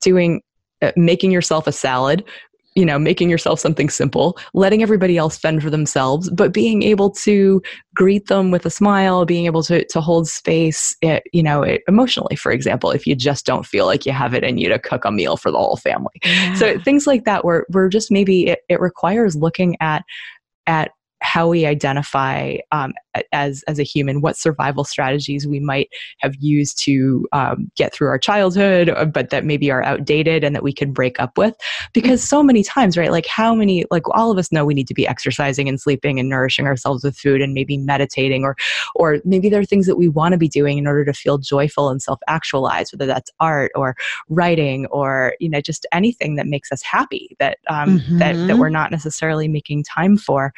doing 0.00 0.42
uh, 0.82 0.92
making 0.96 1.30
yourself 1.30 1.66
a 1.66 1.72
salad 1.72 2.24
you 2.74 2.84
know, 2.84 2.98
making 2.98 3.30
yourself 3.30 3.60
something 3.60 3.88
simple, 3.88 4.36
letting 4.52 4.82
everybody 4.82 5.16
else 5.16 5.38
fend 5.38 5.62
for 5.62 5.70
themselves, 5.70 6.28
but 6.30 6.52
being 6.52 6.82
able 6.82 7.10
to 7.10 7.62
greet 7.94 8.26
them 8.26 8.50
with 8.50 8.66
a 8.66 8.70
smile, 8.70 9.24
being 9.24 9.46
able 9.46 9.62
to, 9.62 9.84
to 9.86 10.00
hold 10.00 10.28
space, 10.28 10.96
it, 11.00 11.06
eh, 11.06 11.20
you 11.32 11.42
know, 11.42 11.62
it, 11.62 11.82
emotionally, 11.86 12.34
for 12.34 12.50
example, 12.50 12.90
if 12.90 13.06
you 13.06 13.14
just 13.14 13.46
don't 13.46 13.64
feel 13.64 13.86
like 13.86 14.04
you 14.04 14.12
have 14.12 14.34
it 14.34 14.42
in 14.42 14.58
you 14.58 14.68
to 14.68 14.78
cook 14.78 15.04
a 15.04 15.12
meal 15.12 15.36
for 15.36 15.50
the 15.50 15.58
whole 15.58 15.76
family. 15.76 16.14
Yeah. 16.24 16.54
So 16.54 16.80
things 16.80 17.06
like 17.06 17.24
that, 17.24 17.44
where, 17.44 17.64
where 17.68 17.88
just 17.88 18.10
maybe 18.10 18.48
it, 18.48 18.60
it 18.68 18.80
requires 18.80 19.36
looking 19.36 19.76
at, 19.80 20.04
at 20.66 20.90
how 21.20 21.48
we 21.48 21.66
identify 21.66 22.56
um, 22.72 22.92
as 23.32 23.62
as 23.68 23.78
a 23.78 23.82
human, 23.82 24.20
what 24.20 24.36
survival 24.36 24.84
strategies 24.84 25.46
we 25.46 25.60
might 25.60 25.88
have 26.18 26.34
used 26.36 26.78
to 26.84 27.26
um, 27.32 27.70
get 27.76 27.92
through 27.92 28.08
our 28.08 28.18
childhood, 28.18 28.88
uh, 28.88 29.04
but 29.04 29.30
that 29.30 29.44
maybe 29.44 29.70
are 29.70 29.82
outdated 29.82 30.44
and 30.44 30.54
that 30.54 30.62
we 30.62 30.72
can 30.72 30.92
break 30.92 31.20
up 31.20 31.36
with. 31.38 31.54
Because 31.92 32.22
so 32.22 32.42
many 32.42 32.62
times, 32.62 32.96
right? 32.96 33.10
Like 33.10 33.26
how 33.26 33.54
many, 33.54 33.84
like 33.90 34.08
all 34.10 34.30
of 34.30 34.38
us 34.38 34.52
know 34.52 34.64
we 34.64 34.74
need 34.74 34.88
to 34.88 34.94
be 34.94 35.06
exercising 35.06 35.68
and 35.68 35.80
sleeping 35.80 36.18
and 36.18 36.28
nourishing 36.28 36.66
ourselves 36.66 37.04
with 37.04 37.16
food 37.16 37.40
and 37.40 37.54
maybe 37.54 37.76
meditating, 37.76 38.44
or 38.44 38.56
or 38.94 39.18
maybe 39.24 39.48
there 39.48 39.60
are 39.60 39.64
things 39.64 39.86
that 39.86 39.96
we 39.96 40.08
want 40.08 40.32
to 40.32 40.38
be 40.38 40.48
doing 40.48 40.78
in 40.78 40.86
order 40.86 41.04
to 41.04 41.12
feel 41.12 41.38
joyful 41.38 41.88
and 41.88 42.02
self-actualized 42.02 42.92
whether 42.92 43.06
that's 43.06 43.30
art 43.40 43.70
or 43.74 43.96
writing 44.28 44.86
or 44.86 45.34
you 45.40 45.48
know 45.48 45.60
just 45.60 45.86
anything 45.92 46.36
that 46.36 46.46
makes 46.46 46.70
us 46.72 46.82
happy 46.82 47.36
that 47.38 47.58
um, 47.68 47.98
mm-hmm. 47.98 48.18
that 48.18 48.34
that 48.34 48.34
mm-hmm. 48.34 48.58
we're 48.58 48.68
not 48.68 48.90
necessarily 48.90 49.48
making 49.48 49.82
time 49.82 50.16
for 50.16 50.52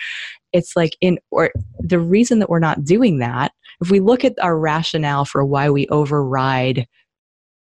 it's 0.52 0.76
like 0.76 0.96
in 1.00 1.18
or 1.30 1.50
the 1.78 1.98
reason 1.98 2.38
that 2.38 2.45
we're 2.48 2.58
not 2.58 2.84
doing 2.84 3.18
that 3.18 3.52
if 3.80 3.90
we 3.90 4.00
look 4.00 4.24
at 4.24 4.34
our 4.42 4.58
rationale 4.58 5.24
for 5.24 5.44
why 5.44 5.70
we 5.70 5.86
override 5.88 6.86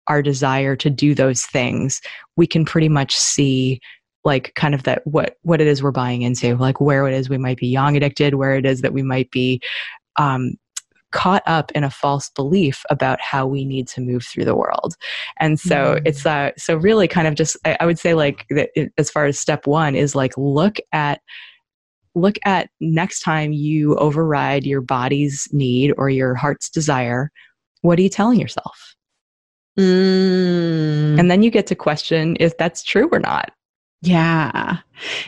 our 0.08 0.22
desire 0.22 0.74
to 0.76 0.90
do 0.90 1.14
those 1.14 1.44
things 1.44 2.00
we 2.36 2.46
can 2.46 2.64
pretty 2.64 2.88
much 2.88 3.16
see 3.16 3.80
like 4.24 4.54
kind 4.54 4.74
of 4.74 4.82
that 4.84 5.06
what 5.06 5.36
what 5.42 5.60
it 5.60 5.66
is 5.66 5.82
we're 5.82 5.90
buying 5.90 6.22
into 6.22 6.56
like 6.56 6.80
where 6.80 7.06
it 7.06 7.14
is 7.14 7.28
we 7.28 7.38
might 7.38 7.58
be 7.58 7.68
yang 7.68 7.96
addicted 7.96 8.34
where 8.34 8.54
it 8.54 8.66
is 8.66 8.80
that 8.80 8.92
we 8.92 9.02
might 9.02 9.30
be 9.30 9.60
um, 10.16 10.54
caught 11.12 11.42
up 11.46 11.70
in 11.72 11.84
a 11.84 11.90
false 11.90 12.30
belief 12.30 12.82
about 12.90 13.20
how 13.20 13.46
we 13.46 13.64
need 13.64 13.86
to 13.86 14.00
move 14.00 14.24
through 14.24 14.44
the 14.44 14.56
world 14.56 14.94
and 15.38 15.60
so 15.60 15.96
mm. 15.96 16.02
it's 16.06 16.24
uh 16.24 16.50
so 16.56 16.76
really 16.76 17.06
kind 17.06 17.28
of 17.28 17.34
just 17.34 17.56
I, 17.64 17.76
I 17.80 17.86
would 17.86 17.98
say 17.98 18.14
like 18.14 18.46
that 18.50 18.70
as 18.98 19.10
far 19.10 19.26
as 19.26 19.38
step 19.38 19.66
one 19.66 19.94
is 19.94 20.14
like 20.14 20.32
look 20.36 20.78
at 20.92 21.20
look 22.14 22.36
at 22.44 22.70
next 22.80 23.20
time 23.20 23.52
you 23.52 23.96
override 23.96 24.64
your 24.64 24.80
body's 24.80 25.48
need 25.52 25.92
or 25.96 26.10
your 26.10 26.34
heart's 26.34 26.68
desire 26.68 27.30
what 27.80 27.98
are 27.98 28.02
you 28.02 28.08
telling 28.08 28.38
yourself 28.38 28.94
mm. 29.78 31.18
and 31.18 31.30
then 31.30 31.42
you 31.42 31.50
get 31.50 31.66
to 31.66 31.74
question 31.74 32.36
if 32.40 32.56
that's 32.58 32.82
true 32.82 33.08
or 33.10 33.18
not 33.18 33.52
yeah. 34.02 34.78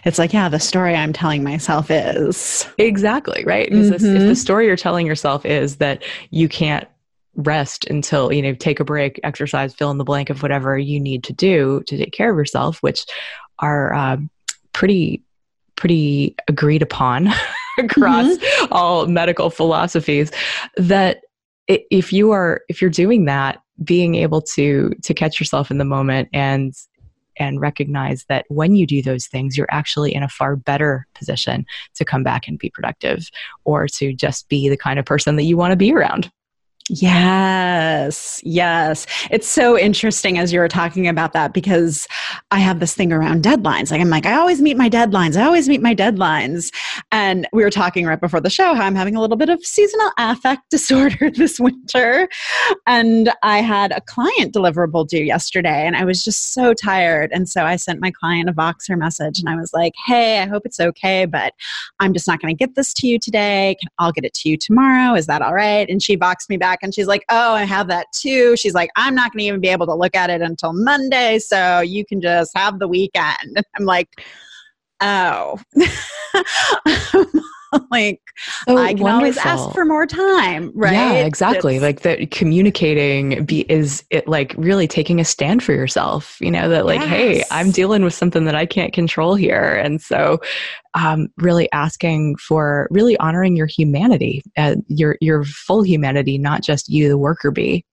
It's 0.05 0.19
like, 0.19 0.33
yeah, 0.33 0.49
the 0.49 0.59
story 0.59 0.95
I'm 0.95 1.13
telling 1.13 1.45
myself 1.45 1.91
is. 1.91 2.69
Exactly, 2.77 3.45
right? 3.47 3.71
Because 3.71 3.91
mm-hmm. 3.91 4.17
if 4.17 4.23
the 4.23 4.37
story 4.37 4.67
you're 4.67 4.77
telling 4.77 5.07
yourself 5.07 5.47
is 5.47 5.77
that 5.77 6.03
you 6.31 6.49
can't 6.49 6.89
rest 7.37 7.87
until, 7.87 8.33
you 8.33 8.43
know, 8.43 8.53
take 8.53 8.81
a 8.81 8.85
break, 8.85 9.21
exercise, 9.23 9.75
fill 9.75 9.93
in 9.93 9.99
the 9.99 10.05
blank 10.05 10.29
of 10.29 10.43
whatever 10.43 10.77
you 10.77 10.99
need 10.99 11.23
to 11.25 11.33
do 11.33 11.85
to 11.87 11.97
take 11.97 12.13
care 12.13 12.33
of 12.33 12.37
yourself, 12.37 12.83
which 12.83 13.07
are 13.61 13.95
uh, 13.95 14.17
pretty, 14.73 15.23
pretty 15.77 16.35
agreed 16.49 16.83
upon 16.83 17.29
across 17.79 18.27
mm-hmm. 18.27 18.73
all 18.73 19.07
medical 19.07 19.51
philosophies, 19.51 20.31
that 20.77 21.23
if 21.67 22.13
you 22.13 22.31
are, 22.31 22.63
if 22.69 22.81
you're 22.81 22.91
doing 22.91 23.25
that, 23.25 23.61
being 23.83 24.15
able 24.15 24.41
to 24.41 24.95
to 25.03 25.15
catch 25.15 25.41
yourself 25.41 25.71
in 25.71 25.79
the 25.79 25.85
moment 25.85 26.29
and 26.33 26.75
and 27.37 27.61
recognize 27.61 28.25
that 28.29 28.45
when 28.49 28.77
you 28.77 28.87
do 28.87 29.03
those 29.03 29.27
things, 29.27 29.57
you're 29.57 29.67
actually 29.71 30.15
in 30.15 30.23
a 30.23 30.29
far 30.29 30.57
better 30.57 31.07
position 31.15 31.67
to 31.95 32.05
come 32.05 32.23
back 32.23 32.47
and 32.47 32.59
be 32.59 32.71
productive 32.71 33.29
or 33.65 33.89
to 33.89 34.13
just 34.13 34.49
be 34.49 34.69
the 34.69 34.77
kind 34.77 34.99
of 34.99 35.05
person 35.05 35.37
that 35.37 35.43
you 35.43 35.57
want 35.57 35.73
to 35.73 35.77
be 35.77 35.93
around. 35.93 36.31
Yes, 36.91 38.43
yes. 38.45 39.07
It's 39.31 39.49
so 39.49 39.79
interesting 39.79 40.39
as 40.39 40.53
you 40.53 40.61
were 40.61 40.69
talking 40.69 41.09
about 41.09 41.33
that 41.33 41.55
because 41.55 42.07
I 42.51 42.59
have 42.59 42.79
this 42.79 42.95
thing 42.95 43.11
around 43.11 43.43
deadlines. 43.43 43.91
Like, 43.91 44.03
I'm 44.03 44.11
like, 44.11 44.27
I 44.27 44.35
always 44.35 44.61
meet 44.61 44.77
my 44.77 44.91
deadlines. 44.91 45.35
I 45.35 45.47
always 45.47 45.67
meet 45.67 45.81
my 45.81 45.95
deadlines. 45.95 46.71
And 47.11 47.49
we 47.55 47.63
were 47.63 47.71
talking 47.71 48.05
right 48.05 48.21
before 48.21 48.41
the 48.41 48.51
show 48.51 48.75
how 48.75 48.85
I'm 48.85 48.95
having 48.95 49.17
a 49.17 49.21
little 49.23 49.39
bit 49.39 49.49
of 49.49 49.65
seasonal 49.65 50.11
affect 50.19 50.63
disorder 50.71 51.31
this 51.31 51.59
winter. 51.59 52.29
And 52.87 53.33
I 53.43 53.63
had 53.63 53.93
a 53.93 54.03
client 54.03 54.53
deliverable 54.55 55.09
due 55.09 55.23
yesterday 55.23 55.87
and 55.87 55.97
I 55.97 56.05
was 56.05 56.23
just 56.23 56.53
so 56.53 56.75
tired. 56.75 57.31
And 57.33 57.49
so 57.49 57.65
I 57.65 57.77
sent 57.77 58.01
my 58.01 58.11
client 58.11 58.51
a 58.51 58.53
Voxer 58.53 58.99
message 58.99 59.39
and 59.41 59.49
I 59.49 59.57
was 59.57 59.73
like, 59.73 59.95
hey, 60.07 60.41
I 60.41 60.47
hope 60.47 60.67
it's 60.67 60.81
okay, 60.81 61.25
but 61.25 61.55
I'm 62.01 62.13
just 62.13 62.29
not 62.29 62.43
going 62.43 62.55
to 62.55 62.59
get 62.59 62.75
this 62.75 62.93
to 62.95 63.07
you 63.07 63.19
today. 63.19 63.77
I'll 63.99 64.13
get 64.13 64.27
it 64.27 64.35
to 64.35 64.51
you 64.51 64.59
tomorrow. 64.59 65.15
Is 65.15 65.27
that 65.27 65.41
all 65.41 65.55
right? 65.55 65.89
And 65.89 66.03
she 66.03 66.15
Voxed 66.25 66.49
me 66.49 66.57
back 66.57 66.74
back 66.75 66.81
and 66.83 66.95
she's 66.95 67.07
like, 67.07 67.25
Oh, 67.31 67.53
I 67.53 67.65
have 67.65 67.89
that 67.89 68.07
too. 68.13 68.57
She's 68.57 68.75
like, 68.75 68.91
I'm 68.97 69.15
not 69.15 69.33
going 69.33 69.41
to 69.41 69.45
even 69.47 69.61
be 69.61 69.69
able 69.69 69.87
to 69.87 69.95
look 69.95 70.15
at 70.15 70.31
it 70.31 70.43
until 70.43 70.73
Monday. 70.73 71.39
So 71.39 71.81
you 71.81 72.05
can 72.05 72.21
just 72.21 72.57
have 72.57 72.79
the 72.79 72.89
weekend. 72.89 73.57
I'm 73.79 73.85
like, 73.85 74.09
Oh. 75.01 75.61
like 77.91 78.21
oh, 78.67 78.77
I 78.77 78.95
can 78.95 79.03
wonderful. 79.03 79.09
always 79.09 79.39
ask 79.39 79.71
for 79.73 79.85
more 79.85 80.07
time, 80.07 80.73
right? 80.75 80.93
Yeah, 80.93 81.13
exactly. 81.25 81.77
It's, 81.77 81.83
like 81.83 82.01
that 82.01 82.31
communicating 82.31 83.45
be 83.45 83.61
is 83.71 84.05
it 84.11 84.27
like 84.29 84.55
really 84.57 84.87
taking 84.87 85.21
a 85.21 85.25
stand 85.25 85.63
for 85.63 85.73
yourself, 85.73 86.37
you 86.41 86.51
know, 86.51 86.69
that 86.69 86.87
like, 86.87 87.01
yes. 87.01 87.09
hey, 87.09 87.45
I'm 87.51 87.71
dealing 87.71 88.05
with 88.05 88.15
something 88.15 88.45
that 88.45 88.55
I 88.55 88.67
can't 88.67 88.93
control 88.93 89.35
here. 89.35 89.77
And 89.77 90.01
so 90.01 90.41
um, 90.95 91.29
really 91.39 91.71
asking 91.73 92.37
for 92.37 92.89
really 92.91 93.17
honoring 93.19 93.57
your 93.57 93.67
humanity, 93.67 94.43
uh, 94.57 94.77
your 94.89 95.17
your 95.21 95.45
full 95.45 95.83
humanity, 95.83 96.39
not 96.39 96.63
just 96.63 96.89
you, 96.89 97.09
the 97.09 97.19
worker 97.19 97.51
bee. 97.51 97.85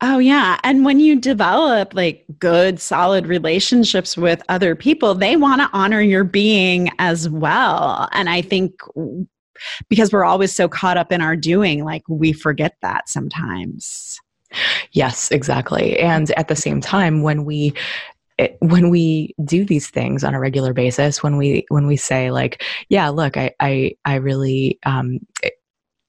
Oh, 0.00 0.18
yeah. 0.18 0.58
And 0.62 0.84
when 0.84 1.00
you 1.00 1.18
develop 1.18 1.94
like 1.94 2.24
good, 2.38 2.80
solid 2.80 3.26
relationships 3.26 4.16
with 4.16 4.42
other 4.48 4.74
people, 4.74 5.14
they 5.14 5.36
want 5.36 5.60
to 5.62 5.70
honor 5.72 6.00
your 6.00 6.24
being 6.24 6.90
as 6.98 7.28
well. 7.28 8.08
And 8.12 8.28
I 8.28 8.42
think 8.42 8.74
because 9.88 10.12
we're 10.12 10.24
always 10.24 10.54
so 10.54 10.68
caught 10.68 10.96
up 10.96 11.12
in 11.12 11.20
our 11.20 11.36
doing, 11.36 11.84
like 11.84 12.02
we 12.08 12.32
forget 12.32 12.76
that 12.82 13.08
sometimes. 13.08 14.20
Yes, 14.92 15.30
exactly. 15.30 15.98
And 15.98 16.30
at 16.32 16.48
the 16.48 16.56
same 16.56 16.80
time, 16.80 17.22
when 17.22 17.44
we 17.44 17.74
it, 18.36 18.56
when 18.60 18.90
we 18.90 19.34
do 19.44 19.64
these 19.64 19.88
things 19.90 20.24
on 20.24 20.34
a 20.34 20.40
regular 20.40 20.72
basis 20.72 21.22
when 21.22 21.36
we 21.36 21.64
when 21.68 21.86
we 21.86 21.96
say 21.96 22.32
like 22.32 22.64
yeah 22.88 23.08
look 23.08 23.36
i 23.36 23.52
i 23.60 23.92
i 24.04 24.16
really 24.16 24.76
um 24.84 25.20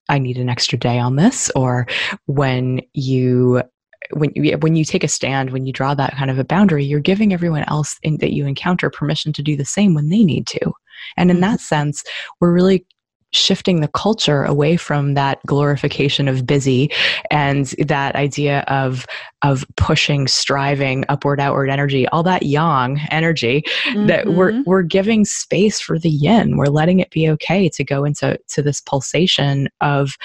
I 0.10 0.20
need 0.20 0.38
an 0.38 0.50
extra 0.50 0.78
day 0.78 1.00
on 1.00 1.16
this, 1.16 1.52
or 1.56 1.88
when 2.26 2.82
you 2.94 3.64
when 4.12 4.32
you 4.36 4.58
when 4.58 4.76
you 4.76 4.86
take 4.86 5.04
a 5.04 5.08
stand, 5.08 5.52
when 5.52 5.66
you 5.66 5.74
draw 5.74 5.96
that 5.96 6.16
kind 6.16 6.30
of 6.30 6.40
a 6.40 6.44
boundary, 6.44 6.86
you're 6.86 7.00
giving 7.00 7.34
everyone 7.34 7.66
else 7.68 7.98
in, 8.04 8.18
that 8.18 8.34
you 8.34 8.46
encounter 8.46 8.90
permission 8.90 9.34
to 9.34 9.44
do 9.44 9.56
the 9.56 9.66
same 9.66 9.94
when 9.94 10.10
they 10.10 10.24
need 10.24 10.48
to. 10.48 10.74
And 11.18 11.30
in 11.30 11.38
mm-hmm. 11.38 11.52
that 11.52 11.60
sense, 11.60 12.04
we're 12.40 12.54
really 12.54 12.86
shifting 13.32 13.82
the 13.82 13.88
culture 13.90 14.44
away 14.44 14.78
from 14.78 15.14
that 15.14 15.40
glorification 15.46 16.28
of 16.28 16.46
busy 16.46 16.90
and 17.30 17.68
that 17.88 18.16
idea 18.16 18.62
of 18.68 19.06
of 19.42 19.66
pushing 19.76 20.28
striving 20.28 21.04
upward 21.10 21.40
outward 21.40 21.70
energy 21.70 22.08
all 22.10 22.24
that 22.24 22.44
yang 22.44 23.00
energy 23.12 23.64
mm-hmm. 23.88 24.08
that 24.08 24.28
we're 24.28 24.52
mm-hmm. 24.52 24.70
we're 24.70 24.84
giving 24.84 25.26
space 25.26 25.80
for 25.80 26.00
the 26.00 26.10
yin 26.10 26.58
we're 26.58 26.66
letting 26.66 27.00
it 27.00 27.12
be 27.12 27.30
okay 27.30 27.68
to 27.68 27.84
go 27.84 28.06
into 28.06 28.38
to 28.48 28.62
this 28.62 28.82
pulsation 28.82 29.68
of 29.82 30.16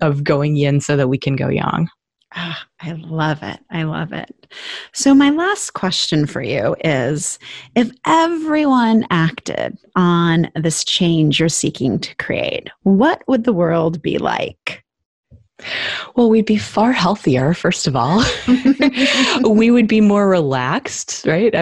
of 0.00 0.24
going 0.24 0.56
yin 0.56 0.80
so 0.80 0.96
that 0.96 1.08
we 1.08 1.18
can 1.18 1.36
go 1.36 1.48
yang 1.48 1.88
Oh, 2.36 2.56
I 2.80 2.92
love 2.92 3.42
it. 3.42 3.58
I 3.70 3.82
love 3.82 4.12
it. 4.12 4.54
So, 4.92 5.14
my 5.14 5.30
last 5.30 5.72
question 5.72 6.26
for 6.26 6.42
you 6.42 6.76
is 6.84 7.38
if 7.74 7.90
everyone 8.06 9.04
acted 9.10 9.76
on 9.96 10.50
this 10.54 10.84
change 10.84 11.40
you're 11.40 11.48
seeking 11.48 11.98
to 11.98 12.14
create, 12.16 12.68
what 12.84 13.22
would 13.26 13.44
the 13.44 13.52
world 13.52 14.00
be 14.00 14.18
like? 14.18 14.84
Well, 16.16 16.30
we'd 16.30 16.46
be 16.46 16.58
far 16.58 16.92
healthier, 16.92 17.54
first 17.54 17.86
of 17.86 17.96
all. 17.96 18.24
we 19.48 19.70
would 19.70 19.86
be 19.86 20.00
more 20.00 20.28
relaxed, 20.28 21.24
right? 21.26 21.52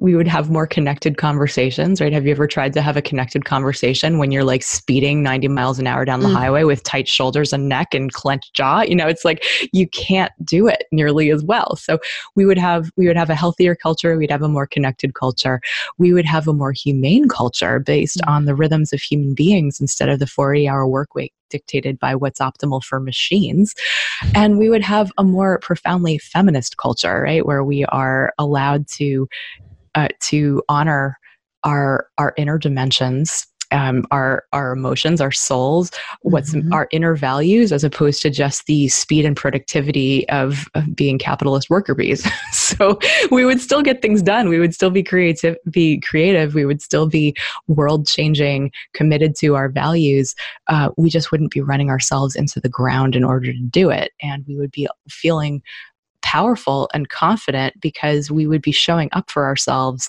We 0.00 0.14
would 0.14 0.28
have 0.28 0.50
more 0.50 0.66
connected 0.66 1.16
conversations, 1.16 2.00
right? 2.00 2.12
Have 2.12 2.26
you 2.26 2.32
ever 2.32 2.46
tried 2.46 2.72
to 2.74 2.82
have 2.82 2.96
a 2.96 3.02
connected 3.02 3.44
conversation 3.44 4.18
when 4.18 4.30
you're 4.30 4.44
like 4.44 4.62
speeding 4.62 5.22
90 5.22 5.48
miles 5.48 5.78
an 5.78 5.86
hour 5.86 6.04
down 6.04 6.20
the 6.20 6.28
mm. 6.28 6.34
highway 6.34 6.64
with 6.64 6.82
tight 6.82 7.08
shoulders 7.08 7.52
and 7.52 7.68
neck 7.68 7.94
and 7.94 8.12
clenched 8.12 8.54
jaw? 8.54 8.82
You 8.82 8.94
know, 8.94 9.08
it's 9.08 9.24
like 9.24 9.44
you 9.72 9.88
can't 9.88 10.32
do 10.44 10.66
it 10.66 10.84
nearly 10.92 11.30
as 11.30 11.42
well. 11.42 11.76
So 11.76 11.98
we 12.34 12.46
would 12.46 12.58
have 12.58 12.90
we 12.96 13.06
would 13.06 13.16
have 13.16 13.30
a 13.30 13.34
healthier 13.34 13.74
culture, 13.74 14.16
we'd 14.16 14.30
have 14.30 14.42
a 14.42 14.48
more 14.48 14.66
connected 14.66 15.14
culture. 15.14 15.60
We 15.98 16.12
would 16.12 16.26
have 16.26 16.48
a 16.48 16.52
more 16.52 16.72
humane 16.72 17.28
culture 17.28 17.78
based 17.78 18.18
mm. 18.18 18.28
on 18.28 18.44
the 18.44 18.54
rhythms 18.54 18.92
of 18.92 19.00
human 19.00 19.34
beings 19.34 19.80
instead 19.80 20.08
of 20.08 20.18
the 20.18 20.26
40 20.26 20.68
hour 20.68 20.86
work 20.86 21.14
week 21.14 21.32
dictated 21.54 22.00
by 22.00 22.16
what's 22.16 22.40
optimal 22.40 22.82
for 22.82 22.98
machines. 22.98 23.76
And 24.34 24.58
we 24.58 24.68
would 24.68 24.82
have 24.82 25.12
a 25.16 25.22
more 25.22 25.60
profoundly 25.60 26.18
feminist 26.18 26.78
culture, 26.78 27.22
right, 27.22 27.46
where 27.46 27.62
we 27.62 27.84
are 27.84 28.32
allowed 28.38 28.88
to 28.98 29.28
uh, 29.94 30.08
to 30.22 30.60
honor 30.68 31.16
our 31.62 32.08
our 32.18 32.34
inner 32.36 32.58
dimensions 32.58 33.46
um, 33.70 34.04
our 34.10 34.44
our 34.52 34.72
emotions, 34.72 35.20
our 35.20 35.32
souls, 35.32 35.90
what's 36.22 36.54
mm-hmm. 36.54 36.72
our 36.72 36.88
inner 36.90 37.14
values, 37.14 37.72
as 37.72 37.84
opposed 37.84 38.22
to 38.22 38.30
just 38.30 38.66
the 38.66 38.88
speed 38.88 39.24
and 39.24 39.36
productivity 39.36 40.28
of, 40.28 40.66
of 40.74 40.94
being 40.94 41.18
capitalist 41.18 41.70
worker 41.70 41.94
bees. 41.94 42.26
so 42.52 42.98
we 43.30 43.44
would 43.44 43.60
still 43.60 43.82
get 43.82 44.02
things 44.02 44.22
done. 44.22 44.48
We 44.48 44.58
would 44.58 44.74
still 44.74 44.90
be 44.90 45.02
creative, 45.02 45.56
be 45.70 46.00
creative. 46.00 46.54
We 46.54 46.64
would 46.64 46.82
still 46.82 47.06
be 47.06 47.34
world 47.68 48.06
changing, 48.06 48.72
committed 48.92 49.36
to 49.36 49.54
our 49.54 49.68
values. 49.68 50.34
Uh, 50.66 50.90
we 50.96 51.10
just 51.10 51.30
wouldn't 51.30 51.52
be 51.52 51.60
running 51.60 51.90
ourselves 51.90 52.36
into 52.36 52.60
the 52.60 52.68
ground 52.68 53.16
in 53.16 53.24
order 53.24 53.52
to 53.52 53.58
do 53.58 53.90
it, 53.90 54.12
and 54.22 54.44
we 54.46 54.56
would 54.56 54.70
be 54.70 54.88
feeling 55.08 55.62
powerful 56.22 56.88
and 56.94 57.10
confident 57.10 57.78
because 57.80 58.30
we 58.30 58.46
would 58.46 58.62
be 58.62 58.72
showing 58.72 59.10
up 59.12 59.30
for 59.30 59.44
ourselves 59.44 60.08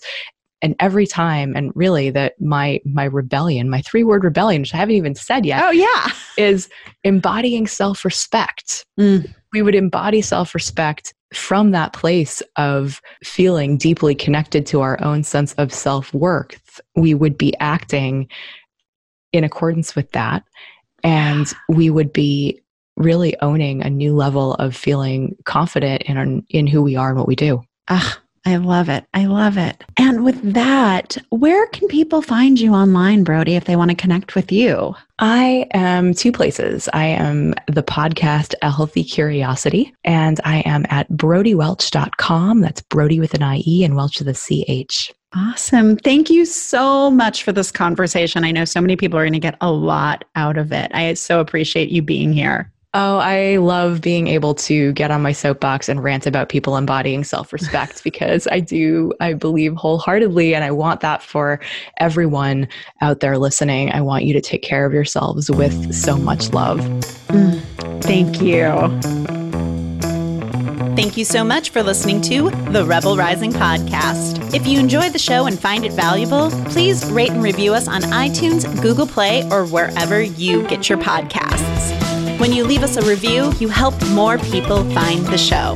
and 0.61 0.75
every 0.79 1.05
time 1.05 1.55
and 1.55 1.71
really 1.75 2.09
that 2.09 2.39
my 2.39 2.79
my 2.85 3.03
rebellion 3.03 3.69
my 3.69 3.81
three 3.81 4.03
word 4.03 4.23
rebellion 4.23 4.61
which 4.61 4.73
i 4.73 4.77
haven't 4.77 4.95
even 4.95 5.15
said 5.15 5.45
yet 5.45 5.61
oh 5.63 5.71
yeah. 5.71 6.07
is 6.37 6.69
embodying 7.03 7.67
self-respect. 7.67 8.85
Mm. 8.99 9.33
we 9.53 9.61
would 9.61 9.75
embody 9.75 10.21
self-respect 10.21 11.13
from 11.33 11.71
that 11.71 11.93
place 11.93 12.41
of 12.55 13.01
feeling 13.23 13.77
deeply 13.77 14.15
connected 14.15 14.65
to 14.67 14.81
our 14.81 15.01
own 15.03 15.23
sense 15.23 15.53
of 15.53 15.73
self-worth. 15.73 16.79
We 16.95 17.13
would 17.13 17.37
be 17.37 17.53
acting 17.59 18.29
in 19.33 19.43
accordance 19.43 19.95
with 19.95 20.11
that 20.11 20.43
and 21.03 21.51
we 21.67 21.89
would 21.89 22.13
be 22.13 22.61
really 22.95 23.37
owning 23.41 23.81
a 23.81 23.89
new 23.89 24.15
level 24.15 24.53
of 24.55 24.75
feeling 24.75 25.35
confident 25.43 26.03
in 26.03 26.17
our, 26.17 26.41
in 26.49 26.67
who 26.67 26.81
we 26.81 26.95
are 26.95 27.09
and 27.09 27.17
what 27.17 27.27
we 27.27 27.35
do. 27.35 27.61
Ah 27.89 28.19
I 28.45 28.57
love 28.57 28.89
it. 28.89 29.05
I 29.13 29.25
love 29.25 29.57
it. 29.57 29.83
And 29.97 30.23
with 30.23 30.39
that, 30.53 31.17
where 31.29 31.65
can 31.67 31.87
people 31.87 32.21
find 32.21 32.59
you 32.59 32.73
online, 32.73 33.23
Brodie, 33.23 33.55
if 33.55 33.65
they 33.65 33.75
want 33.75 33.89
to 33.89 33.95
connect 33.95 34.35
with 34.35 34.51
you? 34.51 34.95
I 35.17 35.67
am 35.73 36.13
two 36.13 36.31
places. 36.31 36.87
I 36.93 37.05
am 37.05 37.55
the 37.67 37.81
podcast 37.81 38.53
A 38.61 38.69
Healthy 38.69 39.03
Curiosity, 39.03 39.95
and 40.03 40.39
I 40.45 40.59
am 40.59 40.85
at 40.89 41.09
brodiewelch.com. 41.09 42.61
That's 42.61 42.81
Brodie 42.81 43.19
with 43.19 43.33
an 43.33 43.41
IE 43.41 43.83
and 43.83 43.95
Welch 43.95 44.19
with 44.19 44.27
a 44.27 44.33
CH. 44.33 45.11
Awesome. 45.35 45.97
Thank 45.97 46.29
you 46.29 46.45
so 46.45 47.11
much 47.11 47.43
for 47.43 47.51
this 47.51 47.71
conversation. 47.71 48.45
I 48.45 48.51
know 48.51 48.63
so 48.63 48.79
many 48.79 48.95
people 48.95 49.19
are 49.19 49.23
going 49.23 49.33
to 49.33 49.39
get 49.39 49.57
a 49.59 49.71
lot 49.71 50.23
out 50.35 50.57
of 50.57 50.71
it. 50.71 50.91
I 50.93 51.13
so 51.15 51.41
appreciate 51.41 51.89
you 51.89 52.01
being 52.01 52.31
here. 52.31 52.71
Oh, 52.97 53.17
I 53.17 53.57
love 53.57 53.99
being 53.99 54.27
able 54.27 54.55
to 54.55 54.93
get 54.93 55.11
on 55.11 55.21
my 55.21 55.33
soapbox 55.33 55.89
and 55.89 56.01
rant 56.01 56.25
about 56.25 56.47
people 56.47 56.77
embodying 56.77 57.25
self 57.25 57.51
respect 57.51 58.01
because 58.05 58.47
I 58.49 58.61
do, 58.61 59.11
I 59.19 59.33
believe 59.33 59.75
wholeheartedly, 59.75 60.55
and 60.55 60.63
I 60.63 60.71
want 60.71 61.01
that 61.01 61.21
for 61.21 61.59
everyone 61.97 62.69
out 63.01 63.19
there 63.19 63.37
listening. 63.37 63.91
I 63.91 63.99
want 63.99 64.23
you 64.23 64.31
to 64.31 64.39
take 64.39 64.63
care 64.63 64.85
of 64.85 64.93
yourselves 64.93 65.51
with 65.51 65.93
so 65.93 66.15
much 66.15 66.53
love. 66.53 66.79
Mm, 67.27 67.61
thank 68.01 68.41
you. 68.41 68.71
Thank 70.95 71.17
you 71.17 71.25
so 71.25 71.43
much 71.43 71.71
for 71.71 71.83
listening 71.83 72.21
to 72.21 72.49
the 72.71 72.85
Rebel 72.85 73.17
Rising 73.17 73.51
podcast. 73.51 74.53
If 74.53 74.65
you 74.65 74.79
enjoy 74.79 75.09
the 75.09 75.19
show 75.19 75.47
and 75.47 75.59
find 75.59 75.83
it 75.83 75.91
valuable, 75.91 76.49
please 76.67 77.03
rate 77.11 77.31
and 77.31 77.43
review 77.43 77.73
us 77.73 77.89
on 77.89 78.03
iTunes, 78.03 78.81
Google 78.81 79.05
Play, 79.05 79.43
or 79.51 79.65
wherever 79.65 80.21
you 80.21 80.65
get 80.69 80.87
your 80.87 80.97
podcasts. 80.97 82.14
When 82.37 82.51
you 82.51 82.65
leave 82.65 82.83
us 82.83 82.97
a 82.97 83.01
review, 83.01 83.53
you 83.59 83.69
help 83.69 83.93
more 84.09 84.37
people 84.37 84.83
find 84.91 85.25
the 85.27 85.37
show. 85.37 85.75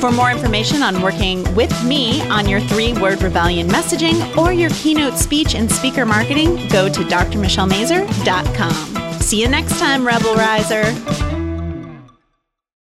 For 0.00 0.12
more 0.12 0.30
information 0.30 0.82
on 0.82 1.00
working 1.00 1.42
with 1.54 1.72
me 1.84 2.20
on 2.28 2.46
your 2.48 2.60
three 2.60 2.92
word 2.92 3.22
rebellion 3.22 3.68
messaging 3.68 4.36
or 4.36 4.52
your 4.52 4.68
keynote 4.70 5.16
speech 5.16 5.54
and 5.54 5.70
speaker 5.70 6.04
marketing, 6.04 6.56
go 6.68 6.90
to 6.90 7.00
drmichellemazur.com. 7.00 9.20
See 9.20 9.40
you 9.40 9.48
next 9.48 9.78
time, 9.78 10.06
Rebel 10.06 10.34
Riser. 10.34 10.84